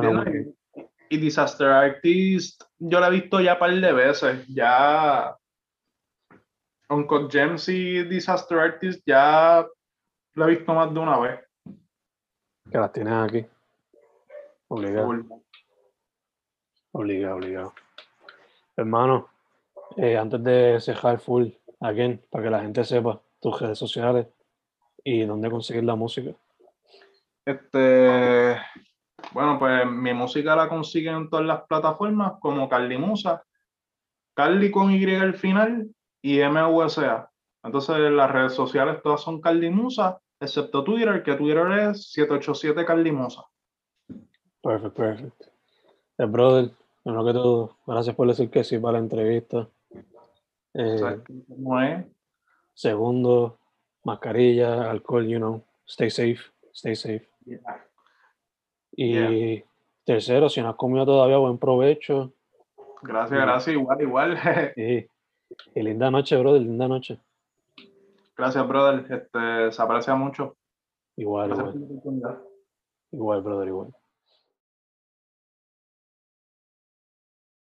y 1.10 1.16
Disaster 1.16 1.68
Artist, 1.68 2.62
yo 2.78 3.00
la 3.00 3.08
he 3.08 3.12
visto 3.12 3.40
ya 3.40 3.54
un 3.54 3.58
par 3.58 3.74
de 3.74 3.92
veces. 3.92 4.46
Ya. 4.48 5.36
Uncle 6.90 7.28
James 7.30 7.68
y 7.68 8.04
Disaster 8.04 8.58
Artist 8.58 9.02
ya 9.06 9.66
la 10.38 10.46
he 10.46 10.50
visto 10.50 10.72
más 10.72 10.92
de 10.92 11.00
una 11.00 11.18
vez. 11.18 11.40
Que 12.70 12.78
las 12.78 12.92
tienes 12.92 13.14
aquí. 13.14 13.46
Obligado. 14.68 15.42
Obligado, 16.92 17.36
obligado. 17.36 17.74
Hermano, 18.76 19.28
eh, 19.96 20.16
antes 20.16 20.42
de 20.42 20.80
cerrar 20.80 21.18
full, 21.18 21.48
again, 21.80 22.22
para 22.30 22.44
que 22.44 22.50
la 22.50 22.60
gente 22.60 22.84
sepa 22.84 23.20
tus 23.40 23.60
redes 23.60 23.78
sociales 23.78 24.26
y 25.02 25.24
dónde 25.24 25.50
conseguir 25.50 25.84
la 25.84 25.94
música. 25.94 26.32
Este, 27.44 28.56
bueno, 29.32 29.58
pues 29.58 29.86
mi 29.90 30.12
música 30.12 30.54
la 30.54 30.68
consiguen 30.68 31.14
en 31.14 31.30
todas 31.30 31.46
las 31.46 31.62
plataformas 31.62 32.34
como 32.40 32.68
Carly 32.68 32.98
Musa, 32.98 33.42
Carly 34.34 34.70
con 34.70 34.92
Y 34.92 35.14
al 35.14 35.34
final 35.34 35.88
y 36.22 36.40
MUSA. 36.42 37.30
Entonces 37.62 37.98
las 38.10 38.30
redes 38.30 38.52
sociales 38.52 39.00
todas 39.02 39.20
son 39.22 39.40
Carly 39.40 39.70
Musa, 39.70 40.20
excepto 40.40 40.84
Twitter, 40.84 41.22
que 41.22 41.34
Twitter 41.34 41.66
es 41.90 42.12
787 42.12 42.84
Carly 42.84 43.12
Musa. 43.12 43.44
Perfecto, 44.62 45.02
perfecto. 45.02 45.46
El 46.18 46.26
eh, 46.26 46.28
brother, 46.28 46.70
bueno 47.04 47.24
que 47.24 47.32
todo, 47.32 47.76
gracias 47.86 48.16
por 48.16 48.28
decir 48.28 48.50
que 48.50 48.64
sí 48.64 48.78
para 48.78 48.94
la 48.94 48.98
entrevista. 48.98 49.68
Eh, 50.74 51.22
segundo, 52.74 53.58
mascarilla, 54.04 54.90
alcohol, 54.90 55.26
you 55.26 55.38
know, 55.38 55.64
stay 55.86 56.10
safe, 56.10 56.40
stay 56.72 56.94
safe. 56.94 57.28
Y 58.92 59.62
tercero, 60.04 60.48
si 60.48 60.60
no 60.60 60.70
has 60.70 60.76
comido 60.76 61.06
todavía, 61.06 61.38
buen 61.38 61.58
provecho. 61.58 62.32
Gracias, 63.02 63.40
gracias, 63.40 63.76
igual, 63.76 64.00
igual. 64.00 64.38
y, 64.76 65.08
y 65.74 65.82
linda 65.82 66.10
noche, 66.10 66.36
brother, 66.36 66.62
linda 66.62 66.88
noche. 66.88 67.20
Gracias, 68.38 68.68
brother. 68.68 69.04
Este, 69.10 69.72
se 69.72 69.82
aprecia 69.82 70.14
mucho. 70.14 70.56
Igual, 71.16 71.50
igual. 71.50 71.74
Igual, 73.10 73.42
brother, 73.42 73.68
igual. 73.68 73.97